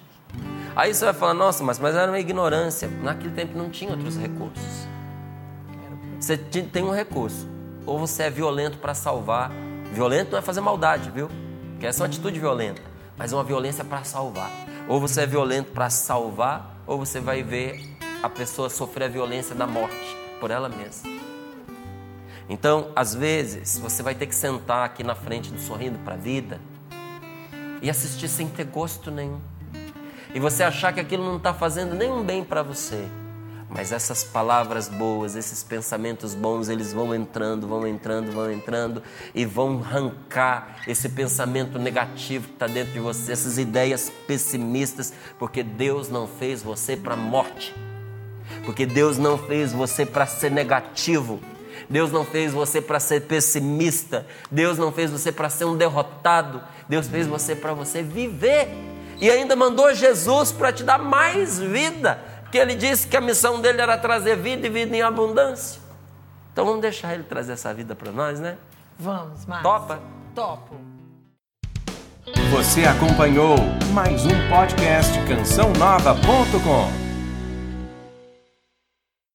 Aí 0.77 0.95
você 0.95 1.07
vai 1.07 1.15
falar, 1.15 1.35
nossa, 1.35 1.65
mas, 1.65 1.79
mas 1.81 1.97
era 1.97 2.11
uma 2.11 2.21
ignorância. 2.21 2.89
Naquele 3.03 3.35
tempo 3.35 3.59
não 3.59 3.69
tinha 3.69 3.91
outros 3.91 4.17
recursos. 4.17 4.87
Você 6.21 6.37
tem 6.37 6.85
um 6.85 6.93
recurso. 6.93 7.49
Ou 7.85 7.99
você 7.99 8.25
é 8.25 8.31
violento 8.31 8.79
para 8.79 8.95
salvar. 8.95 9.51
Violento 9.93 10.31
não 10.31 10.39
é 10.39 10.43
fazer 10.43 10.61
maldade, 10.61 11.11
viu? 11.11 11.29
Porque 11.73 11.87
essa 11.87 12.01
é 12.01 12.05
uma 12.05 12.09
atitude 12.09 12.39
violenta 12.39 12.88
mas 13.19 13.33
uma 13.33 13.43
violência 13.43 13.85
para 13.85 14.05
salvar. 14.05 14.51
Ou 14.89 15.01
você 15.01 15.23
é 15.23 15.27
violento 15.27 15.73
para 15.73 15.91
salvar, 15.91 16.83
ou 16.87 16.99
você 16.99 17.21
vai 17.21 17.43
ver 17.43 17.85
a 18.23 18.29
pessoa 18.29 18.71
sofrer 18.71 19.05
a 19.05 19.09
violência 19.09 19.55
da 19.55 19.67
morte 19.67 20.17
por 20.41 20.51
ela 20.51 20.69
mesma. 20.69 21.11
Então, 22.49 22.91
às 22.97 23.15
vezes, 23.15 23.79
você 23.79 24.03
vai 24.03 24.15
ter 24.15 24.27
que 24.27 24.35
sentar 24.35 24.87
aqui 24.87 25.03
na 25.05 25.15
frente 25.15 25.51
do 25.51 25.61
sorrindo 25.61 25.99
para 25.99 26.15
a 26.15 26.17
vida 26.17 26.61
e 27.83 27.91
assistir 27.91 28.29
sem 28.29 28.49
ter 28.49 28.65
gosto 28.65 29.11
nenhum. 29.11 29.41
E 30.35 30.41
você 30.41 30.63
achar 30.63 30.93
que 30.93 31.01
aquilo 31.01 31.25
não 31.25 31.37
está 31.37 31.53
fazendo 31.53 31.95
nenhum 31.95 32.23
bem 32.23 32.43
para 32.43 32.63
você. 32.63 33.07
Mas 33.71 33.93
essas 33.93 34.25
palavras 34.25 34.89
boas, 34.89 35.37
esses 35.37 35.63
pensamentos 35.63 36.35
bons, 36.35 36.71
eles 36.71 36.93
vão 36.93 37.15
entrando, 37.15 37.67
vão 37.69 37.87
entrando, 37.87 38.33
vão 38.33 38.51
entrando 38.51 39.03
e 39.35 39.45
vão 39.45 39.83
arrancar 39.85 40.79
esse 40.87 41.11
pensamento 41.11 41.79
negativo 41.79 42.47
que 42.49 42.55
está 42.55 42.67
dentro 42.67 42.95
de 42.95 43.01
você, 43.01 43.33
essas 43.33 43.59
ideias 43.59 44.11
pessimistas, 44.27 45.13
porque 45.39 45.63
Deus 45.63 46.09
não 46.09 46.27
fez 46.27 46.63
você 46.63 46.97
para 46.97 47.13
a 47.13 47.17
morte, 47.17 47.75
porque 48.65 48.87
Deus 48.87 49.19
não 49.19 49.37
fez 49.37 49.73
você 49.73 50.07
para 50.07 50.25
ser 50.27 50.51
negativo. 50.51 51.39
Deus 51.91 52.11
não 52.11 52.25
fez 52.25 52.53
você 52.53 52.83
para 52.83 53.01
ser 53.01 53.23
pessimista. 53.23 54.27
Deus 54.51 54.77
não 54.77 54.93
fez 54.93 55.11
você 55.11 55.33
para 55.33 55.49
ser 55.49 55.65
um 55.65 55.77
derrotado. 55.77 56.61
Deus 56.87 57.07
fez 57.07 57.27
você 57.27 57.55
para 57.55 57.73
você 57.73 58.03
viver. 58.03 58.69
E 59.21 59.31
ainda 59.31 59.57
mandou 59.57 59.95
Jesus 59.95 60.53
para 60.53 60.73
te 60.73 60.85
dar 60.85 60.99
mais 60.99 61.59
vida 61.59 62.21
que 62.51 62.59
ele 62.59 62.75
disse 62.75 63.07
que 63.07 63.17
a 63.17 63.21
missão 63.21 63.61
dele 63.61 63.81
era 63.81 63.97
trazer 63.99 64.37
vida 64.37 64.67
e 64.67 64.71
vida 64.71 64.97
em 64.97 65.03
abundância. 65.03 65.81
Então 66.53 66.65
vamos 66.65 66.81
deixar 66.81 67.15
ele 67.15 67.25
trazer 67.25 67.53
essa 67.53 67.73
vida 67.73 67.95
para 67.95 68.11
nós, 68.11 68.41
né? 68.41 68.57
Vamos, 68.99 69.47
Márcio. 69.47 69.63
Topa? 69.63 70.01
Topo. 70.35 70.77
Você 72.51 72.85
acompanhou 72.85 73.57
mais 73.93 74.25
um 74.27 74.49
podcast 74.49 75.13
cançãonova.com. 75.27 77.08